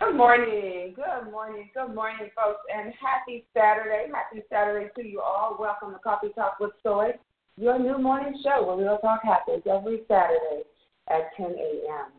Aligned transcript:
Good 0.00 0.16
morning, 0.16 0.94
good 0.96 1.30
morning, 1.30 1.70
good 1.72 1.94
morning, 1.94 2.28
folks, 2.34 2.60
and 2.74 2.92
happy 3.00 3.44
Saturday. 3.54 4.06
Happy 4.12 4.42
Saturday 4.50 4.90
to 4.96 5.06
you 5.06 5.20
all. 5.20 5.56
Welcome 5.58 5.92
to 5.92 5.98
Coffee 6.00 6.30
Talk 6.34 6.58
with 6.58 6.72
Soy, 6.82 7.12
your 7.56 7.78
new 7.78 7.98
morning 7.98 8.34
show 8.42 8.66
where 8.66 8.76
real 8.76 8.98
talk 8.98 9.20
happens 9.22 9.62
every 9.70 10.00
Saturday 10.08 10.62
at 11.08 11.30
10 11.36 11.46
a.m. 11.46 12.10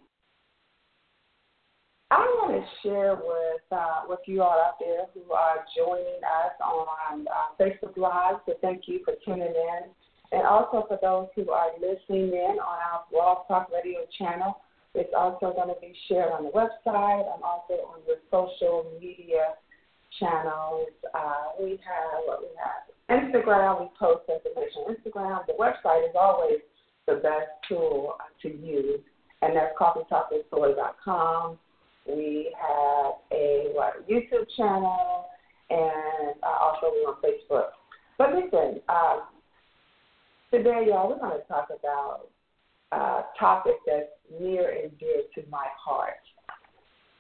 I 2.12 2.18
want 2.18 2.64
to 2.64 2.88
share 2.88 3.16
with 3.16 3.62
uh, 3.72 4.02
with 4.08 4.20
you 4.26 4.42
all 4.42 4.58
out 4.58 4.80
there 4.80 5.06
who 5.14 5.34
are 5.34 5.66
joining 5.76 6.22
us 6.24 6.54
on 6.64 7.26
uh, 7.28 7.62
Facebook 7.62 7.98
Live. 7.98 8.38
So 8.46 8.54
thank 8.62 8.84
you 8.88 9.02
for 9.04 9.16
tuning 9.26 9.54
in, 9.54 9.82
and 10.32 10.48
also 10.48 10.86
for 10.88 10.98
those 11.02 11.28
who 11.36 11.52
are 11.52 11.72
listening 11.82 12.30
in 12.30 12.58
on 12.60 12.80
our 12.92 13.04
Blog 13.12 13.48
Talk 13.48 13.70
Radio 13.72 14.00
channel. 14.18 14.62
It's 14.96 15.14
also 15.16 15.54
going 15.54 15.68
to 15.68 15.80
be 15.82 15.94
shared 16.08 16.32
on 16.32 16.46
the 16.46 16.52
website. 16.52 17.26
I'm 17.28 17.44
also 17.44 17.74
on 17.92 18.00
your 18.08 18.18
social 18.32 18.92
media 19.00 19.56
channels. 20.20 20.88
Uh, 21.14 21.52
we 21.62 21.72
have 21.84 22.24
what 22.26 22.40
we 22.42 22.48
have 22.56 23.22
Instagram. 23.22 23.82
We 23.82 23.90
post 24.00 24.24
information 24.30 24.84
on 24.88 24.96
Instagram. 24.96 25.46
The 25.48 25.54
website 25.60 26.10
is 26.10 26.16
always 26.20 26.60
the 27.08 27.16
best 27.16 27.52
tool 27.68 28.16
to 28.42 28.48
use, 28.48 29.02
and 29.42 29.56
that's 29.56 29.76
coffeetalkwithsoy.com. 29.80 31.58
We 32.08 32.56
have 32.60 33.14
a 33.32 33.72
what, 33.74 34.08
YouTube 34.08 34.46
channel, 34.56 35.26
and 35.70 36.36
uh, 36.42 36.58
also 36.62 36.88
we're 36.92 37.10
on 37.10 37.16
Facebook. 37.22 37.70
But 38.18 38.34
listen, 38.34 38.82
um, 38.88 39.24
today, 40.52 40.86
y'all, 40.88 41.10
we're 41.10 41.20
going 41.20 41.42
to 41.42 41.48
talk 41.48 41.68
about 41.68 42.30
topic 43.40 43.76
that's 43.86 44.10
near 44.40 44.72
and 44.72 44.98
dear 45.00 45.24
to 45.36 45.50
my 45.50 45.66
heart, 45.78 46.14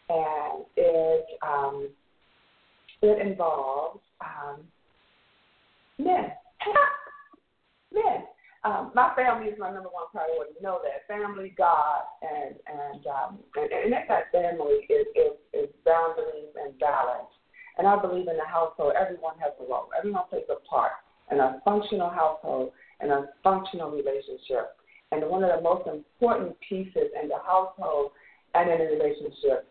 and 0.09 0.65
it 0.75 1.25
um, 1.41 1.89
it 3.01 3.25
involves 3.25 3.99
um, 4.21 4.61
men. 5.97 6.31
men. 7.93 8.23
Um, 8.63 8.91
my 8.95 9.13
family 9.15 9.49
is 9.49 9.59
my 9.59 9.69
number 9.71 9.89
one 9.89 10.09
priority. 10.11 10.53
You 10.57 10.63
know 10.63 10.79
that 10.81 11.05
family, 11.07 11.53
God, 11.57 12.01
and 12.21 12.55
and 12.65 13.05
um, 13.05 13.39
and, 13.55 13.71
and 13.71 13.85
in 13.85 13.91
that 13.91 14.31
family 14.31 14.89
is, 14.89 15.05
is 15.15 15.37
is 15.53 15.69
boundaries 15.85 16.49
and 16.55 16.77
balance. 16.79 17.29
And 17.77 17.87
I 17.87 17.99
believe 18.01 18.27
in 18.27 18.37
the 18.37 18.47
household, 18.47 18.93
everyone 18.99 19.35
has 19.39 19.51
a 19.59 19.69
role. 19.69 19.89
Everyone 19.97 20.23
plays 20.29 20.47
a 20.49 20.55
part 20.67 20.93
in 21.29 21.39
a 21.39 21.61
functional 21.65 22.09
household 22.09 22.71
and 23.01 23.11
a 23.11 23.29
functional 23.43 23.91
relationship. 23.91 24.77
And 25.15 25.29
one 25.29 25.43
of 25.43 25.51
the 25.55 25.61
most 25.61 25.87
important 25.87 26.55
pieces 26.67 27.07
in 27.21 27.29
the 27.29 27.39
household 27.45 28.11
and 28.53 28.69
in 28.69 28.81
a 28.81 28.91
relationship 28.91 29.67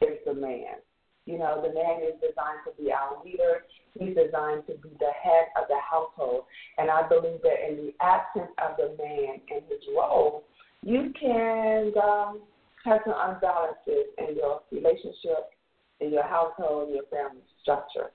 is 0.00 0.16
the 0.24 0.32
man. 0.32 0.80
You 1.26 1.38
know, 1.38 1.60
the 1.60 1.74
man 1.74 2.00
is 2.02 2.16
designed 2.16 2.64
to 2.64 2.82
be 2.82 2.90
our 2.90 3.22
leader. 3.22 3.64
He's 3.98 4.16
designed 4.16 4.64
to 4.68 4.74
be 4.80 4.88
the 4.98 5.12
head 5.22 5.52
of 5.60 5.68
the 5.68 5.76
household. 5.78 6.44
And 6.78 6.90
I 6.90 7.06
believe 7.06 7.42
that 7.42 7.68
in 7.68 7.76
the 7.76 7.92
absence 8.00 8.50
of 8.56 8.76
the 8.78 8.96
man 8.96 9.40
and 9.52 9.62
his 9.68 9.84
role, 9.94 10.44
you 10.82 11.12
can 11.20 11.92
um, 12.02 12.40
have 12.84 13.00
some 13.04 13.12
unbalances 13.12 14.08
in 14.16 14.36
your 14.36 14.62
relationship, 14.72 15.52
in 16.00 16.10
your 16.10 16.24
household, 16.24 16.88
in 16.88 16.94
your 16.94 17.06
family 17.12 17.42
structure. 17.62 18.10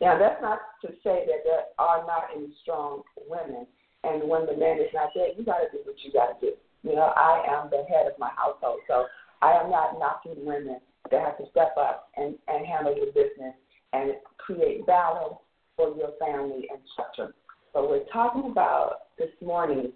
Now, 0.00 0.16
that's 0.16 0.40
not 0.40 0.60
to 0.82 0.88
say 1.02 1.26
that 1.26 1.42
there 1.42 1.66
are 1.80 2.06
not 2.06 2.28
any 2.34 2.54
strong 2.62 3.02
women. 3.28 3.66
And 4.04 4.28
when 4.28 4.46
the 4.46 4.56
man 4.56 4.78
is 4.78 4.92
not 4.94 5.10
there, 5.14 5.32
you 5.36 5.44
got 5.44 5.58
to 5.58 5.68
do 5.72 5.78
what 5.84 5.96
you 6.04 6.12
got 6.12 6.38
to 6.38 6.46
do. 6.46 6.52
You 6.82 6.94
know, 6.94 7.12
I 7.16 7.44
am 7.48 7.70
the 7.70 7.84
head 7.88 8.06
of 8.06 8.18
my 8.18 8.30
household, 8.36 8.80
so 8.86 9.06
I 9.42 9.52
am 9.52 9.70
not 9.70 9.98
knocking 9.98 10.44
women 10.44 10.78
that 11.10 11.20
have 11.20 11.38
to 11.38 11.50
step 11.50 11.74
up 11.78 12.10
and, 12.16 12.34
and 12.46 12.66
handle 12.66 12.96
your 12.96 13.06
business 13.06 13.54
and 13.92 14.12
create 14.38 14.86
balance 14.86 15.34
for 15.76 15.96
your 15.96 16.12
family 16.20 16.68
and 16.70 16.80
structure. 16.92 17.34
But 17.74 17.88
we're 17.88 18.04
talking 18.12 18.50
about 18.50 19.08
this 19.18 19.30
morning 19.42 19.92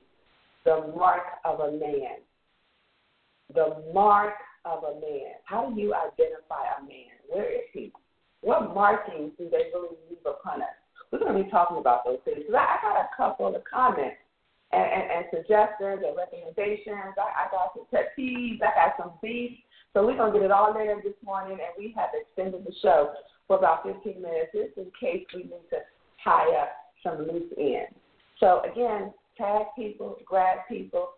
the 0.64 0.92
mark 0.96 1.22
of 1.44 1.60
a 1.60 1.72
man. 1.72 2.22
The 3.54 3.82
mark 3.92 4.34
of 4.64 4.84
a 4.84 4.94
man. 4.94 5.34
How 5.44 5.70
do 5.70 5.80
you 5.80 5.94
identify 5.94 6.64
a 6.78 6.82
man? 6.82 7.18
Where 7.28 7.50
is 7.50 7.66
he? 7.72 7.92
What 8.40 8.74
markings 8.74 9.32
do 9.38 9.48
they 9.50 9.70
really 9.74 9.96
leave 10.08 10.18
upon 10.26 10.62
us? 10.62 10.68
We're 11.12 11.20
going 11.20 11.36
to 11.36 11.44
be 11.44 11.50
talking 11.50 11.76
about 11.76 12.04
those 12.04 12.18
things. 12.24 12.48
Because 12.48 12.56
I, 12.56 12.64
I 12.64 12.76
got 12.80 13.04
a 13.04 13.08
couple 13.14 13.54
of 13.54 13.62
comments 13.68 14.16
and, 14.72 14.82
and, 14.82 15.04
and 15.12 15.24
suggestions 15.28 16.00
and 16.00 16.16
recommendations. 16.16 17.12
I, 17.20 17.44
I 17.44 17.52
got 17.52 17.76
some 17.76 17.84
pet 17.92 18.16
peeves. 18.18 18.64
I 18.64 18.72
got 18.72 18.96
some 18.96 19.12
beef. 19.20 19.52
So 19.92 20.06
we're 20.06 20.16
going 20.16 20.32
to 20.32 20.38
get 20.38 20.46
it 20.46 20.50
all 20.50 20.72
there 20.72 20.96
this 21.04 21.20
morning, 21.22 21.58
and 21.60 21.76
we 21.76 21.94
have 21.96 22.10
extended 22.16 22.64
the 22.64 22.72
show 22.80 23.12
for 23.46 23.58
about 23.58 23.84
15 23.84 24.22
minutes 24.22 24.56
just 24.56 24.78
in 24.78 24.88
case 24.98 25.26
we 25.34 25.44
need 25.44 25.68
to 25.68 25.84
tie 26.24 26.48
up 26.56 26.72
some 27.02 27.18
loose 27.28 27.52
ends. 27.58 27.92
So 28.40 28.62
again, 28.64 29.12
tag 29.36 29.66
people, 29.76 30.16
grab 30.24 30.58
people. 30.68 31.10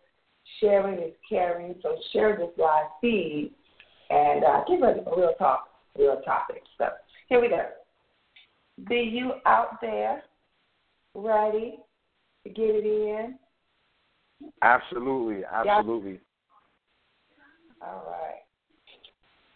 Sharing 0.61 0.99
is 0.99 1.15
caring. 1.29 1.77
So 1.83 1.97
share 2.13 2.37
this 2.37 2.51
live 2.59 2.87
feed 3.01 3.53
and 4.11 4.45
uh, 4.45 4.65
ready 4.81 5.01
for 5.05 5.17
real 5.17 5.35
talk, 5.39 5.69
real 5.97 6.21
topics. 6.25 6.67
So 6.77 6.87
here 7.29 7.41
we 7.41 7.49
go. 7.49 7.63
B 8.89 8.95
you 9.13 9.33
out 9.47 9.81
there 9.81 10.23
ready 11.15 11.79
to 12.45 12.51
get 12.51 12.71
it 12.71 12.85
in? 12.85 13.39
Absolutely, 14.63 15.45
absolutely. 15.45 16.21
All 17.81 18.05
right. 18.11 18.43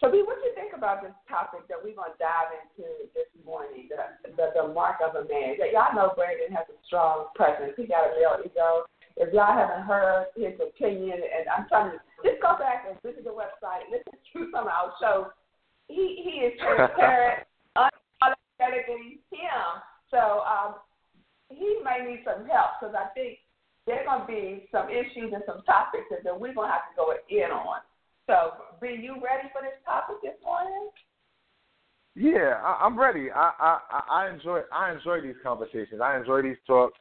So, 0.01 0.07
B, 0.07 0.23
what 0.23 0.39
do 0.39 0.47
you 0.47 0.55
think 0.55 0.79
about 0.79 1.03
this 1.03 1.15
topic 1.27 1.67
that 1.67 1.83
we're 1.83 1.99
going 1.99 2.15
to 2.15 2.23
dive 2.23 2.55
into 2.55 2.87
this 3.19 3.27
morning, 3.43 3.91
the, 3.91 4.31
the, 4.39 4.55
the 4.55 4.65
mark 4.71 5.03
of 5.03 5.19
a 5.19 5.27
man? 5.27 5.59
Y'all 5.75 5.91
know 5.91 6.15
Brandon 6.15 6.55
has 6.55 6.71
a 6.71 6.79
strong 6.87 7.35
presence. 7.35 7.75
He 7.75 7.91
got 7.91 8.07
a 8.07 8.15
real 8.15 8.39
ego. 8.47 8.87
If 9.19 9.35
y'all 9.35 9.51
haven't 9.51 9.83
heard 9.83 10.31
his 10.39 10.55
opinion, 10.63 11.19
and 11.19 11.51
I'm 11.51 11.67
trying 11.67 11.91
to 11.91 11.99
just 12.23 12.39
go 12.39 12.55
back 12.63 12.87
and 12.87 12.95
visit 13.03 13.27
the 13.27 13.35
website, 13.35 13.91
listen 13.91 14.15
to 14.15 14.39
some 14.55 14.71
of 14.71 14.73
our 14.73 14.95
shows. 15.03 15.35
He 15.91 16.23
he 16.23 16.47
is 16.47 16.55
transparent, 16.63 17.43
unapologetically 18.61 19.19
him. 19.31 19.83
So 20.11 20.43
um, 20.43 20.75
he 21.49 21.79
may 21.85 22.05
need 22.09 22.23
some 22.25 22.47
help 22.47 22.81
because 22.81 22.95
I 22.95 23.09
think 23.15 23.39
there's 23.87 24.07
going 24.07 24.21
to 24.21 24.27
B 24.27 24.69
some 24.71 24.89
issues 24.89 25.33
and 25.33 25.43
some 25.47 25.63
topics 25.65 26.05
that 26.11 26.39
we're 26.39 26.55
going 26.55 26.69
to 26.69 26.73
have 26.73 26.89
to 26.91 26.97
go 26.97 27.13
in 27.29 27.51
on. 27.51 27.81
So, 28.27 28.53
be 28.81 28.89
you 28.89 29.15
ready 29.15 29.49
for 29.53 29.63
this 29.63 29.81
topic 29.87 30.17
this 30.23 30.35
morning? 30.45 30.91
Yeah, 32.15 32.61
I, 32.63 32.85
I'm 32.85 32.99
ready. 32.99 33.31
I, 33.31 33.53
I 33.59 34.03
I 34.11 34.31
enjoy 34.31 34.61
I 34.71 34.93
enjoy 34.93 35.23
these 35.23 35.37
conversations. 35.43 36.03
I 36.03 36.19
enjoy 36.19 36.43
these 36.43 36.59
talks. 36.67 36.99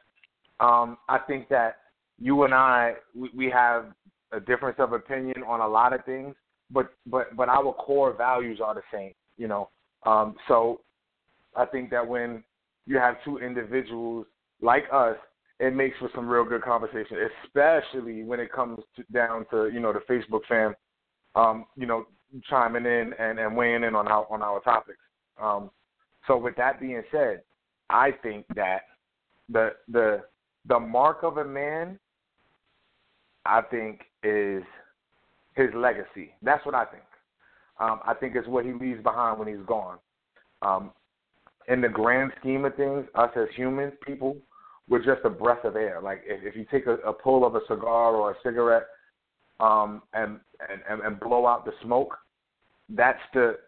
Um, 0.58 0.96
I 1.06 1.18
think 1.18 1.50
that 1.50 1.76
you 2.18 2.44
and 2.44 2.54
I 2.54 2.94
we, 3.14 3.30
we 3.36 3.50
have 3.50 3.92
a 4.32 4.40
difference 4.40 4.76
of 4.78 4.94
opinion 4.94 5.42
on 5.46 5.60
a 5.60 5.68
lot 5.68 5.92
of 5.92 6.02
things, 6.06 6.34
but 6.70 6.94
but 7.06 7.36
but 7.36 7.50
our 7.50 7.74
core 7.74 8.14
values 8.14 8.60
are 8.64 8.74
the 8.74 8.82
same. 8.90 9.12
You 9.36 9.48
know, 9.48 9.68
um, 10.06 10.34
so 10.46 10.80
I 11.58 11.66
think 11.66 11.90
that 11.90 12.06
when 12.06 12.42
you 12.86 12.96
have 12.98 13.16
two 13.24 13.38
individuals 13.38 14.26
like 14.62 14.84
us, 14.92 15.16
it 15.60 15.74
makes 15.74 15.98
for 15.98 16.08
some 16.14 16.28
real 16.28 16.44
good 16.44 16.62
conversation, 16.62 17.18
especially 17.44 18.22
when 18.22 18.40
it 18.40 18.52
comes 18.52 18.78
to, 18.96 19.04
down 19.12 19.44
to 19.50 19.68
you 19.68 19.80
know 19.80 19.92
the 19.92 20.00
Facebook 20.08 20.42
fam 20.48 20.74
um, 21.34 21.66
you 21.76 21.86
know, 21.86 22.06
chiming 22.48 22.84
in 22.84 23.12
and, 23.18 23.38
and 23.38 23.56
weighing 23.56 23.84
in 23.84 23.94
on 23.94 24.08
our 24.08 24.26
on 24.30 24.42
our 24.42 24.60
topics. 24.60 24.98
Um, 25.40 25.70
so 26.26 26.36
with 26.36 26.56
that 26.56 26.80
being 26.80 27.02
said, 27.10 27.42
I 27.90 28.10
think 28.22 28.44
that 28.54 28.82
the 29.48 29.70
the 29.88 30.22
the 30.66 30.78
mark 30.78 31.22
of 31.22 31.38
a 31.38 31.44
man, 31.44 31.98
I 33.46 33.62
think, 33.62 34.02
is 34.22 34.62
his 35.54 35.68
legacy. 35.74 36.34
That's 36.42 36.64
what 36.66 36.74
I 36.74 36.84
think. 36.84 37.02
Um, 37.80 38.00
I 38.06 38.14
think 38.14 38.34
it's 38.34 38.48
what 38.48 38.64
he 38.64 38.72
leaves 38.72 39.02
behind 39.02 39.38
when 39.38 39.48
he's 39.48 39.64
gone. 39.66 39.98
Um, 40.62 40.90
in 41.68 41.80
the 41.80 41.88
grand 41.88 42.32
scheme 42.40 42.64
of 42.64 42.74
things, 42.76 43.06
us 43.14 43.30
as 43.36 43.48
humans, 43.54 43.92
people, 44.04 44.36
we're 44.88 45.04
just 45.04 45.24
a 45.24 45.30
breath 45.30 45.64
of 45.64 45.76
air. 45.76 46.00
Like 46.02 46.22
if, 46.24 46.42
if 46.42 46.56
you 46.56 46.66
take 46.70 46.86
a, 46.86 46.94
a 47.06 47.12
pull 47.12 47.46
of 47.46 47.54
a 47.54 47.60
cigar 47.68 48.14
or 48.14 48.32
a 48.32 48.34
cigarette, 48.42 48.86
um, 49.60 50.02
and, 50.12 50.38
and 50.88 51.00
and 51.00 51.20
blow 51.20 51.46
out 51.46 51.64
the 51.64 51.72
smoke. 51.82 52.16
That's 52.88 53.18
the 53.34 53.58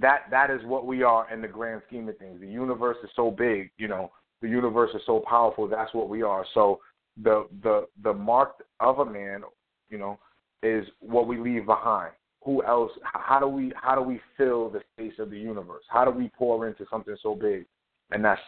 that 0.00 0.22
that 0.30 0.50
is 0.50 0.60
what 0.64 0.86
we 0.86 1.02
are 1.02 1.32
in 1.32 1.42
the 1.42 1.48
grand 1.48 1.82
scheme 1.88 2.08
of 2.08 2.18
things. 2.18 2.40
The 2.40 2.46
universe 2.46 2.96
is 3.02 3.10
so 3.16 3.30
big, 3.30 3.70
you 3.76 3.88
know. 3.88 4.12
The 4.40 4.48
universe 4.48 4.90
is 4.94 5.02
so 5.04 5.22
powerful. 5.28 5.66
That's 5.66 5.92
what 5.94 6.08
we 6.08 6.22
are. 6.22 6.44
So 6.54 6.80
the 7.22 7.48
the 7.62 7.86
the 8.04 8.12
mark 8.12 8.62
of 8.78 9.00
a 9.00 9.04
man, 9.04 9.42
you 9.90 9.98
know, 9.98 10.18
is 10.62 10.86
what 11.00 11.26
we 11.26 11.38
leave 11.38 11.66
behind. 11.66 12.12
Who 12.44 12.64
else? 12.64 12.92
How 13.02 13.40
do 13.40 13.48
we 13.48 13.72
how 13.80 13.94
do 13.94 14.02
we 14.02 14.20
fill 14.36 14.70
the 14.70 14.80
space 14.94 15.18
of 15.18 15.30
the 15.30 15.38
universe? 15.38 15.84
How 15.88 16.04
do 16.04 16.10
we 16.10 16.30
pour 16.36 16.66
into 16.66 16.86
something 16.90 17.16
so 17.22 17.34
big? 17.34 17.66
And 18.10 18.24
that's 18.24 18.40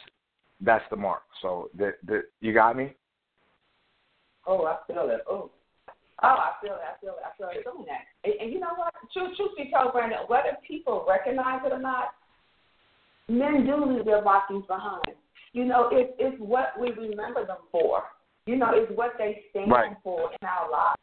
that's 0.61 0.85
the 0.91 0.97
mark. 0.97 1.23
So 1.43 1.71
that 1.79 1.95
that 2.07 2.23
you 2.41 2.55
got 2.55 2.77
me. 2.77 2.95
Oh, 4.47 4.65
I 4.65 4.79
feel 4.87 5.11
it. 5.11 5.21
Oh, 5.29 5.51
Oh, 6.23 6.29
I 6.29 6.53
feel 6.61 6.75
it. 6.75 6.85
I 6.85 7.01
feel 7.01 7.17
it. 7.17 7.25
I 7.25 7.37
feel 7.37 7.49
it 7.49 7.65
doing 7.65 7.87
that. 7.89 8.05
And, 8.25 8.35
and 8.41 8.53
you 8.53 8.61
know 8.61 8.75
what? 8.77 8.93
Truth, 9.13 9.37
truth 9.37 9.57
be 9.57 9.73
told, 9.73 9.93
Brandon, 9.93 10.19
whether 10.29 10.57
people 10.67 11.07
recognize 11.09 11.63
it 11.65 11.73
or 11.73 11.79
not, 11.79 12.09
men 13.29 13.65
do 13.65 13.85
leave 13.87 14.05
their 14.05 14.23
markings 14.23 14.67
behind. 14.67 15.17
You 15.53 15.65
know, 15.65 15.89
it's 15.91 16.13
it's 16.19 16.37
what 16.39 16.79
we 16.79 16.93
remember 16.93 17.47
them 17.47 17.65
for. 17.73 18.03
You 18.47 18.57
know, 18.57 18.69
it's 18.73 18.93
what 18.95 19.15
they 19.19 19.43
stand 19.51 19.71
right. 19.71 19.97
for 20.05 20.31
in 20.31 20.47
our 20.47 20.71
lives. 20.71 21.01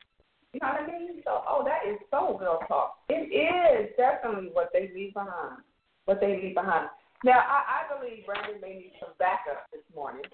You 0.57 0.65
know 0.65 0.74
what 0.74 0.81
I 0.81 0.88
mean? 0.89 1.21
So, 1.21 1.45
oh, 1.45 1.62
that 1.69 1.86
is 1.86 2.01
so 2.09 2.33
real 2.42 2.57
talk. 2.68 2.98
It 3.09 3.30
is 3.30 3.94
definitely 3.94 4.50
what 4.54 4.74
they 4.74 4.89
leave 4.89 5.13
behind. 5.13 5.62
What 6.06 6.19
they 6.19 6.42
leave 6.42 6.56
behind. 6.56 6.89
Now, 7.24 7.45
I, 7.45 7.86
I 7.86 7.94
believe 7.94 8.25
Brandon 8.25 8.62
may 8.62 8.74
need 8.74 8.94
some 9.00 9.13
backup 9.19 9.69
this 9.71 9.86
morning 9.94 10.25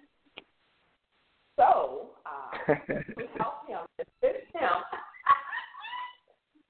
so 1.55 2.09
uh, 2.25 2.73
we 3.17 3.25
help 3.37 3.63
him, 3.67 3.79
assist 3.99 4.45
him, 4.53 4.73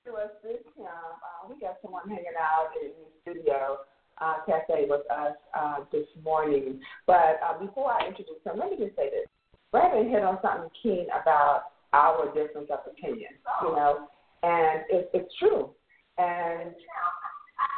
to 0.05 0.11
assist 0.27 0.67
him. 0.75 0.85
Uh, 0.85 1.47
we 1.47 1.55
got 1.59 1.77
someone 1.81 2.09
hanging 2.09 2.35
out 2.39 2.69
in 2.81 2.91
the 2.91 3.07
studio 3.21 3.77
uh, 4.19 4.35
cafe 4.45 4.85
with 4.89 5.09
us 5.09 5.35
uh, 5.57 5.77
this 5.91 6.07
morning. 6.23 6.79
But 7.07 7.39
uh, 7.47 7.57
before 7.59 7.91
I 7.91 8.07
introduce 8.07 8.43
him, 8.45 8.59
let 8.59 8.71
me 8.71 8.77
just 8.77 8.95
say 8.95 9.09
this. 9.09 9.27
Brandon 9.71 10.09
hit 10.11 10.23
on 10.23 10.37
something 10.41 10.69
keen 10.81 11.07
about 11.09 11.72
our 11.93 12.25
difference 12.33 12.69
of 12.71 12.79
opinion, 12.91 13.31
you 13.61 13.75
know, 13.75 14.07
and 14.43 14.81
it, 14.89 15.09
it's 15.13 15.33
true. 15.39 15.71
And 16.17 16.73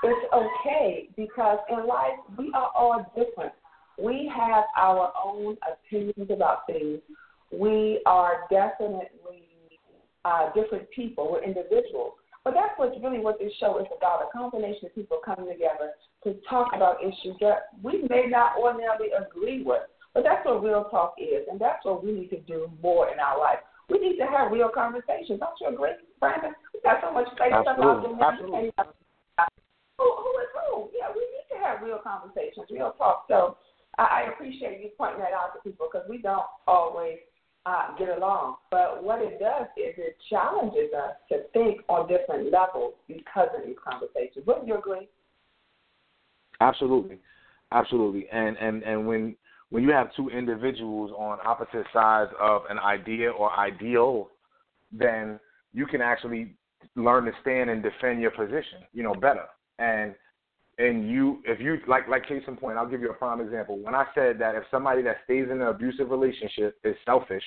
it's 0.04 0.34
okay 0.34 1.10
because 1.16 1.60
in 1.70 1.88
life 1.88 2.18
we 2.38 2.52
are 2.54 2.72
all 2.76 3.12
different 3.16 3.54
we 3.98 4.32
have 4.36 4.66
our 4.78 5.14
own 5.24 5.58
opinions 5.72 6.30
about 6.30 6.68
things. 6.68 7.00
We 7.52 8.02
are 8.06 8.42
definitely 8.50 9.48
uh, 10.26 10.50
different 10.54 10.90
people. 10.94 11.32
We're 11.32 11.44
individuals. 11.44 12.14
But 12.44 12.54
that's 12.54 12.78
what's 12.78 12.96
really 13.02 13.20
what 13.20 13.40
this 13.40 13.52
show 13.60 13.80
is 13.80 13.88
about 13.98 14.22
a 14.22 14.38
combination 14.38 14.86
of 14.86 14.96
people 14.96 15.20
coming 15.24 15.52
together 15.52 15.94
to 16.24 16.36
talk 16.48 16.72
about 16.76 16.98
issues 17.02 17.36
that 17.42 17.70
we 17.82 18.06
may 18.10 18.26
not 18.28 18.54
ordinarily 18.60 19.08
agree 19.18 19.64
with. 19.64 19.82
But 20.14 20.24
that's 20.24 20.46
what 20.46 20.64
real 20.64 20.86
talk 20.86 21.16
is, 21.18 21.46
and 21.50 21.60
that's 21.60 21.84
what 21.84 22.04
we 22.04 22.12
need 22.12 22.30
to 22.30 22.40
do 22.42 22.70
more 22.82 23.12
in 23.12 23.20
our 23.20 23.38
life. 23.38 23.60
We 23.90 24.00
need 24.00 24.18
to 24.18 24.26
have 24.26 24.52
real 24.52 24.70
conversations. 24.70 25.40
Don't 25.40 25.58
you 25.62 25.68
agree, 25.70 25.94
Brandon? 26.20 26.54
We 26.74 26.82
got 26.82 27.02
so 27.02 27.14
much 27.14 27.28
fake 27.38 27.54
stuff 27.62 27.78
out 27.78 28.02
there. 28.02 28.28
Absolutely. 28.28 28.72
Who, 29.98 30.04
who 30.04 30.32
is 30.42 30.52
who? 30.58 30.90
Yeah, 30.98 31.14
we 31.14 31.22
need 31.22 31.48
to 31.54 31.58
have 31.64 31.82
real 31.82 32.00
conversations, 32.04 32.68
real 32.72 32.94
talk. 32.98 33.26
So 33.28 33.58
I, 33.98 34.04
I 34.04 34.34
appreciate 34.34 34.82
you 34.82 34.90
pointing 34.98 35.20
that 35.20 35.34
out 35.34 35.54
to 35.56 35.62
people 35.64 35.88
because 35.92 36.08
we 36.10 36.18
don't 36.18 36.46
always 36.68 37.18
uh, 37.66 37.96
get 37.98 38.10
along. 38.10 38.58
But 38.72 39.04
what 39.04 39.22
it 39.22 39.40
does 39.40 39.68
is 39.78 39.94
it 39.98 40.18
challenges 40.30 40.94
us 40.94 41.16
to 41.30 41.44
think 41.54 41.82
on 41.88 42.08
different 42.08 42.52
levels 42.52 42.94
because 43.08 43.50
of 43.58 43.66
these 43.66 43.78
conversations. 43.84 44.46
Wouldn't 44.46 44.68
you 44.68 44.78
agree? 44.78 45.08
Absolutely, 46.62 47.20
absolutely. 47.72 48.28
And 48.32 48.58
and 48.58 48.84
and 48.84 49.08
when 49.08 49.36
when 49.76 49.84
you 49.84 49.92
have 49.92 50.16
two 50.16 50.30
individuals 50.30 51.12
on 51.18 51.38
opposite 51.46 51.86
sides 51.92 52.32
of 52.40 52.62
an 52.70 52.80
idea 52.80 53.30
or 53.30 53.52
ideal, 53.60 54.30
then 54.90 55.38
you 55.74 55.86
can 55.86 56.00
actually 56.00 56.56
learn 56.96 57.26
to 57.26 57.34
stand 57.42 57.70
and 57.70 57.84
defend 57.84 58.22
your 58.22 58.32
position, 58.32 58.88
you 58.94 59.04
know, 59.04 59.14
better. 59.14 59.44
And 59.78 60.16
and 60.78 61.12
you 61.12 61.42
if 61.44 61.60
you 61.60 61.80
like 61.90 62.08
like 62.08 62.26
case 62.26 62.42
in 62.48 62.56
point, 62.56 62.78
I'll 62.78 62.88
give 62.88 63.02
you 63.02 63.10
a 63.10 63.14
prime 63.16 63.42
example. 63.42 63.78
When 63.78 63.94
I 63.94 64.06
said 64.16 64.40
that 64.40 64.56
if 64.56 64.64
somebody 64.72 65.02
that 65.02 65.18
stays 65.26 65.48
in 65.52 65.62
an 65.62 65.68
abusive 65.68 66.10
relationship 66.10 66.78
is 66.86 66.96
selfish, 67.04 67.44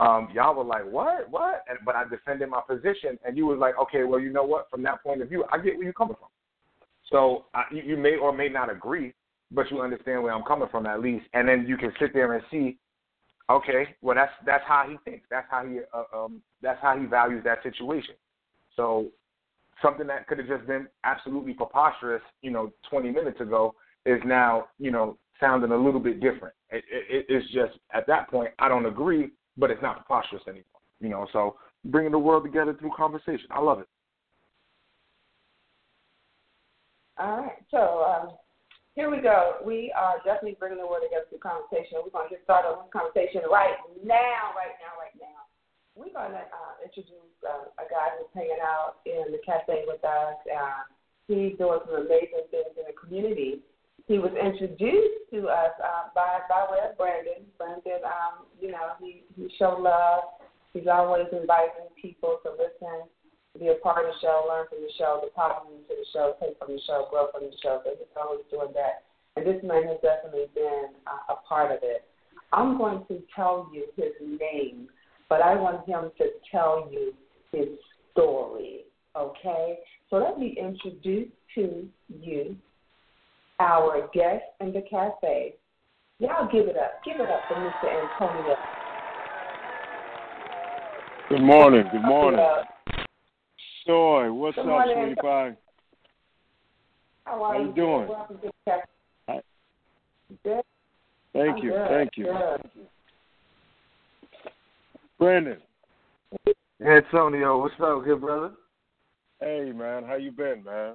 um, 0.00 0.26
y'all 0.34 0.56
were 0.56 0.64
like, 0.64 0.90
What? 0.90 1.30
What? 1.30 1.62
And 1.68 1.78
but 1.86 1.94
I 1.94 2.02
defended 2.08 2.48
my 2.48 2.62
position 2.68 3.16
and 3.24 3.36
you 3.36 3.46
was 3.46 3.58
like, 3.60 3.78
Okay, 3.78 4.02
well 4.02 4.18
you 4.18 4.32
know 4.32 4.42
what, 4.42 4.68
from 4.72 4.82
that 4.82 5.04
point 5.04 5.22
of 5.22 5.28
view, 5.28 5.44
I 5.52 5.58
get 5.58 5.76
where 5.76 5.84
you're 5.84 5.92
coming 5.92 6.16
from. 6.18 6.30
So 7.12 7.44
I, 7.54 7.62
you, 7.70 7.82
you 7.82 7.96
may 7.96 8.16
or 8.16 8.32
may 8.32 8.48
not 8.48 8.72
agree, 8.72 9.14
but 9.54 9.70
you 9.70 9.80
understand 9.80 10.22
where 10.22 10.32
I'm 10.32 10.42
coming 10.44 10.68
from 10.70 10.86
at 10.86 11.00
least, 11.00 11.26
and 11.34 11.48
then 11.48 11.66
you 11.66 11.76
can 11.76 11.92
sit 12.00 12.12
there 12.14 12.32
and 12.34 12.42
see, 12.50 12.78
okay, 13.50 13.94
well 14.00 14.16
that's 14.16 14.32
that's 14.46 14.64
how 14.66 14.86
he 14.88 14.96
thinks, 15.08 15.26
that's 15.30 15.46
how 15.50 15.64
he 15.66 15.80
uh, 15.92 16.24
um, 16.24 16.42
that's 16.62 16.80
how 16.80 16.98
he 16.98 17.06
values 17.06 17.44
that 17.44 17.62
situation. 17.62 18.14
So 18.76 19.08
something 19.82 20.06
that 20.06 20.26
could 20.26 20.38
have 20.38 20.48
just 20.48 20.66
been 20.66 20.86
absolutely 21.04 21.54
preposterous, 21.54 22.22
you 22.40 22.50
know, 22.50 22.72
20 22.88 23.10
minutes 23.10 23.40
ago 23.40 23.74
is 24.06 24.20
now, 24.24 24.66
you 24.78 24.90
know, 24.90 25.18
sounding 25.40 25.72
a 25.72 25.76
little 25.76 26.00
bit 26.00 26.20
different. 26.20 26.54
It, 26.70 26.84
it, 26.90 27.26
it's 27.28 27.46
just 27.52 27.78
at 27.92 28.06
that 28.06 28.30
point 28.30 28.50
I 28.58 28.68
don't 28.68 28.86
agree, 28.86 29.30
but 29.56 29.70
it's 29.70 29.82
not 29.82 29.96
preposterous 29.96 30.42
anymore. 30.46 30.64
You 31.00 31.08
know, 31.08 31.26
so 31.32 31.56
bringing 31.86 32.12
the 32.12 32.18
world 32.18 32.44
together 32.44 32.74
through 32.74 32.92
conversation, 32.96 33.46
I 33.50 33.60
love 33.60 33.80
it. 33.80 33.88
All 37.18 37.38
right, 37.38 37.52
so 37.70 38.04
um, 38.04 38.36
here 38.94 39.10
we 39.10 39.20
go. 39.20 39.62
We 39.64 39.92
are 39.96 40.18
definitely 40.24 40.56
bringing 40.60 40.78
the 40.78 40.86
world 40.86 41.04
together 41.06 41.26
through 41.28 41.44
conversation. 41.44 42.00
We're 42.04 42.12
going 42.12 42.28
to 42.28 42.34
get 42.36 42.44
started 42.44 42.72
on 42.72 42.84
this 42.84 42.92
conversation 42.92 43.46
right 43.48 43.76
now, 44.04 44.52
right 44.52 44.76
now, 44.80 44.92
right 45.00 45.16
now 45.16 45.42
we're 45.94 46.12
going 46.12 46.32
to 46.32 46.44
uh, 46.44 46.74
introduce 46.80 47.36
uh, 47.44 47.68
a 47.76 47.86
guy 47.88 48.16
who's 48.16 48.32
hanging 48.32 48.62
out 48.64 49.04
in 49.04 49.32
the 49.32 49.40
cafe 49.44 49.84
with 49.86 50.00
us. 50.04 50.40
Uh, 50.48 50.88
he's 51.28 51.56
doing 51.60 51.80
some 51.84 52.08
amazing 52.08 52.48
things 52.48 52.72
in 52.80 52.84
the 52.88 52.96
community. 52.96 53.60
He 54.08 54.18
was 54.18 54.32
introduced 54.32 55.30
to 55.30 55.48
us 55.48 55.76
uh, 55.78 56.10
by 56.14 56.42
by 56.48 56.64
of 56.64 56.96
Brandon. 56.96 57.44
Brandon, 57.56 58.02
um, 58.04 58.48
you 58.60 58.72
know, 58.72 58.96
he 58.98 59.22
he 59.36 59.48
showed 59.58 59.80
love. 59.80 60.42
He's 60.72 60.88
always 60.88 61.28
inviting 61.30 61.92
people 62.00 62.40
to 62.42 62.50
listen 62.56 63.06
be 63.58 63.68
a 63.68 63.74
part 63.74 64.04
of 64.04 64.14
the 64.14 64.20
show, 64.20 64.46
learn 64.48 64.66
from 64.68 64.80
the 64.80 64.92
show, 64.96 65.20
deposit 65.22 65.68
into 65.68 65.88
the 65.88 66.06
show, 66.12 66.34
take 66.40 66.58
from 66.58 66.72
the 66.72 66.80
show, 66.86 67.06
grow 67.10 67.28
from 67.32 67.44
the 67.44 67.56
show. 67.62 67.80
So 67.84 67.90
he's 67.92 68.08
always 68.16 68.40
doing 68.50 68.72
that. 68.74 69.04
And 69.36 69.46
this 69.46 69.62
man 69.62 69.84
has 69.88 69.98
definitely 70.00 70.46
been 70.54 70.96
uh, 71.06 71.34
a 71.34 71.36
part 71.46 71.70
of 71.70 71.78
it. 71.82 72.04
I'm 72.52 72.78
going 72.78 73.04
to 73.08 73.22
tell 73.34 73.70
you 73.72 73.86
his 73.96 74.12
name, 74.20 74.88
but 75.28 75.42
I 75.42 75.54
want 75.54 75.86
him 75.86 76.10
to 76.18 76.24
tell 76.50 76.88
you 76.90 77.12
his 77.52 77.68
story. 78.12 78.84
Okay? 79.16 79.78
So 80.08 80.16
let 80.16 80.38
me 80.38 80.56
introduce 80.58 81.28
to 81.54 81.86
you 82.08 82.56
our 83.60 84.08
guest 84.14 84.44
in 84.60 84.72
the 84.72 84.82
cafe. 84.88 85.54
Y'all 86.18 86.50
give 86.50 86.68
it 86.68 86.76
up. 86.76 87.02
Give 87.04 87.16
it 87.16 87.28
up 87.28 87.40
for 87.48 87.54
Mr. 87.54 88.12
Antonio. 88.12 88.56
Good 91.28 91.42
morning. 91.42 91.84
Good 91.90 92.02
morning. 92.02 92.40
Soy, 93.86 94.32
what's 94.32 94.54
Good 94.56 94.62
up, 94.62 94.66
morning. 94.66 94.96
sweetie 94.96 95.14
pie? 95.16 95.56
How 97.24 97.42
are 97.42 97.54
How 97.54 97.60
you 97.60 97.72
doing? 97.72 98.08
Welcome 98.08 98.38
to 98.38 98.50
the. 98.66 98.72
Hi. 99.28 99.40
Good. 100.44 100.62
Thank 101.32 101.56
I'm 101.58 101.64
you. 101.64 101.70
good. 101.70 101.88
Thank 101.88 102.10
you. 102.16 102.24
Good. 102.26 102.86
Brandon. 105.18 105.58
Antonio, 106.84 107.60
what's 107.60 107.74
up, 107.82 108.04
good 108.04 108.20
brother? 108.20 108.52
Hey 109.40 109.72
man, 109.74 110.04
how 110.04 110.14
you 110.16 110.32
been, 110.32 110.62
man? 110.64 110.94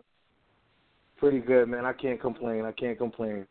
Pretty 1.17 1.39
good, 1.39 1.67
man. 1.70 1.86
I 1.86 1.94
can't 1.94 2.20
complain. 2.20 2.65
I 2.65 2.72
can't 2.72 2.98
complain. 2.98 3.46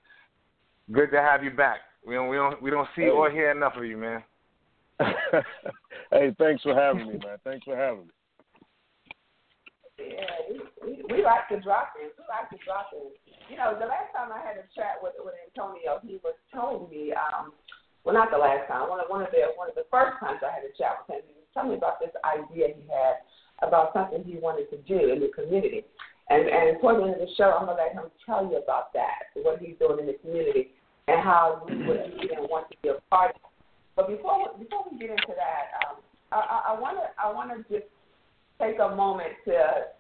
Good 0.93 1.11
to 1.12 1.21
have 1.21 1.43
you 1.43 1.50
back. 1.50 1.81
We 2.07 2.14
don't 2.14 2.28
we 2.28 2.37
don't 2.37 2.62
we 2.62 2.71
don't 2.71 2.88
see 2.95 3.02
Hey. 3.02 3.09
or 3.11 3.31
hear 3.31 3.50
enough 3.50 3.75
of 3.76 3.85
you, 3.85 3.97
man. 3.97 4.23
hey, 6.11 6.35
thanks 6.38 6.62
for 6.62 6.75
having 6.75 7.07
me, 7.07 7.19
man. 7.25 7.37
Thanks 7.45 7.64
for 7.64 7.76
having 7.76 8.05
me. 8.05 8.11
We, 10.85 11.23
like 11.23 11.49
to 11.51 11.59
drop 11.61 11.95
in. 11.99 12.11
We 12.15 12.25
like 12.31 12.51
to 12.51 12.59
drop 12.63 12.95
in. 12.95 13.11
You 13.51 13.57
know, 13.57 13.75
the 13.79 13.87
last 13.87 14.15
time 14.15 14.31
I 14.31 14.43
had 14.43 14.59
a 14.59 14.67
chat 14.75 14.99
with 15.03 15.15
with 15.19 15.35
Antonio, 15.51 15.99
he 16.03 16.19
was 16.23 16.35
telling 16.51 16.91
me, 16.91 17.15
um, 17.15 17.55
well, 18.05 18.15
not 18.15 18.31
the 18.31 18.39
last 18.39 18.71
time, 18.71 18.89
one 18.89 19.01
of 19.01 19.11
one 19.11 19.23
of 19.23 19.31
the 19.31 19.55
one 19.59 19.71
of 19.71 19.75
the 19.75 19.87
first 19.91 20.19
times 20.23 20.43
I 20.43 20.55
had 20.55 20.67
a 20.67 20.75
chat 20.79 21.03
with 21.03 21.19
him, 21.19 21.27
he 21.27 21.35
was 21.35 21.51
telling 21.55 21.75
me 21.75 21.79
about 21.79 21.99
this 21.99 22.15
idea 22.23 22.75
he 22.75 22.85
had 22.87 23.23
about 23.63 23.95
something 23.95 24.23
he 24.23 24.39
wanted 24.39 24.71
to 24.71 24.79
do 24.87 25.11
in 25.11 25.19
the 25.19 25.31
community. 25.35 25.83
And 26.29 26.47
and 26.47 26.79
toward 26.81 26.99
the 26.99 27.07
end 27.07 27.19
of 27.19 27.23
the 27.23 27.33
show, 27.39 27.55
I'm 27.55 27.67
gonna 27.67 27.79
let 27.79 27.95
him 27.95 28.11
tell 28.27 28.43
you 28.47 28.59
about 28.59 28.93
that, 28.95 29.31
what 29.39 29.59
he's 29.59 29.79
doing 29.79 30.03
in 30.03 30.07
the 30.07 30.19
community, 30.19 30.75
and 31.07 31.23
how 31.23 31.63
we 31.67 31.87
would 31.87 32.19
you 32.19 32.35
know, 32.35 32.47
want 32.51 32.71
to 32.71 32.77
be 32.83 32.91
a 32.91 32.99
part 33.11 33.35
of. 33.39 33.51
But 33.95 34.09
before 34.09 34.51
before 34.59 34.85
we 34.91 34.99
get 34.99 35.11
into 35.11 35.35
that, 35.39 35.75
um, 35.87 36.03
I, 36.31 36.39
I, 36.39 36.57
I 36.75 36.81
wanna 36.81 37.15
I 37.15 37.31
wanna 37.31 37.63
just 37.71 37.87
take 38.61 38.79
a 38.83 38.95
moment 38.95 39.39
to 39.47 39.95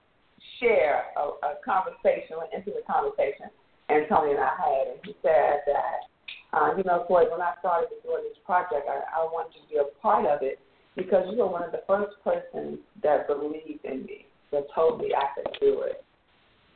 share 0.58 1.12
a, 1.16 1.36
a 1.44 1.50
conversation, 1.64 2.40
an 2.40 2.50
intimate 2.54 2.86
conversation 2.86 3.50
Antonio 3.88 4.34
and 4.34 4.42
I 4.42 4.54
had, 4.58 4.84
and 4.90 5.00
he 5.04 5.14
said 5.22 5.62
that, 5.66 6.10
uh, 6.52 6.74
you 6.76 6.82
know, 6.82 7.04
Floyd, 7.06 7.30
when 7.30 7.40
I 7.40 7.54
started 7.60 7.90
doing 8.02 8.26
this 8.26 8.38
project, 8.42 8.86
I, 8.90 8.98
I 9.14 9.22
wanted 9.30 9.54
to 9.54 9.62
be 9.70 9.78
a 9.78 9.86
part 10.02 10.26
of 10.26 10.42
it 10.42 10.58
because 10.98 11.26
you 11.30 11.38
were 11.38 11.46
one 11.46 11.62
of 11.62 11.70
the 11.70 11.86
first 11.86 12.18
persons 12.24 12.82
that 13.02 13.28
believed 13.30 13.84
in 13.84 14.06
me, 14.06 14.26
that 14.50 14.66
told 14.74 14.98
me 14.98 15.14
I 15.14 15.30
could 15.38 15.50
do 15.60 15.86
it. 15.86 16.02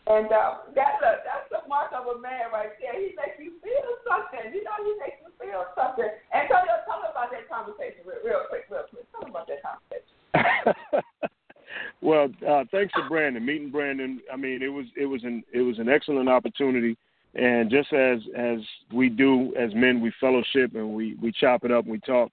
And 0.06 0.26
uh, 0.32 0.70
that's 0.74 0.98
a 1.02 1.22
that's 1.22 1.46
the 1.54 1.62
mark 1.68 1.92
of 1.94 2.08
a 2.08 2.18
man 2.18 2.50
right 2.50 2.72
there. 2.82 2.98
He 2.98 3.14
makes 3.14 3.38
you 3.38 3.54
feel 3.62 3.90
something. 4.02 4.50
You 4.50 4.64
know, 4.64 4.74
he 4.82 4.96
makes 4.98 5.22
you 5.22 5.30
feel 5.38 5.66
something. 5.76 6.08
Antonio, 6.34 6.82
tell 6.88 7.04
me 7.04 7.10
about 7.10 7.30
that 7.30 7.46
conversation 7.46 8.02
real, 8.02 8.18
real 8.24 8.42
quick, 8.50 8.66
real 8.70 8.90
quick. 8.90 9.06
Tell 9.12 9.22
me 9.22 9.30
about 9.30 9.46
that 9.46 9.62
conversation. 9.62 11.30
well, 12.02 12.28
uh, 12.48 12.64
thanks 12.70 12.92
to 12.94 13.02
Brandon. 13.08 13.44
Meeting 13.44 13.70
Brandon, 13.70 14.20
I 14.32 14.36
mean, 14.36 14.62
it 14.62 14.68
was 14.68 14.86
it 14.96 15.06
was 15.06 15.22
an 15.24 15.42
it 15.52 15.60
was 15.60 15.78
an 15.78 15.88
excellent 15.88 16.28
opportunity, 16.28 16.96
and 17.34 17.70
just 17.70 17.92
as 17.92 18.20
as 18.36 18.58
we 18.92 19.08
do 19.08 19.54
as 19.56 19.74
men, 19.74 20.00
we 20.00 20.12
fellowship 20.20 20.74
and 20.74 20.94
we 20.94 21.16
we 21.20 21.30
chop 21.32 21.64
it 21.64 21.70
up 21.70 21.84
and 21.84 21.92
we 21.92 22.00
talk. 22.00 22.30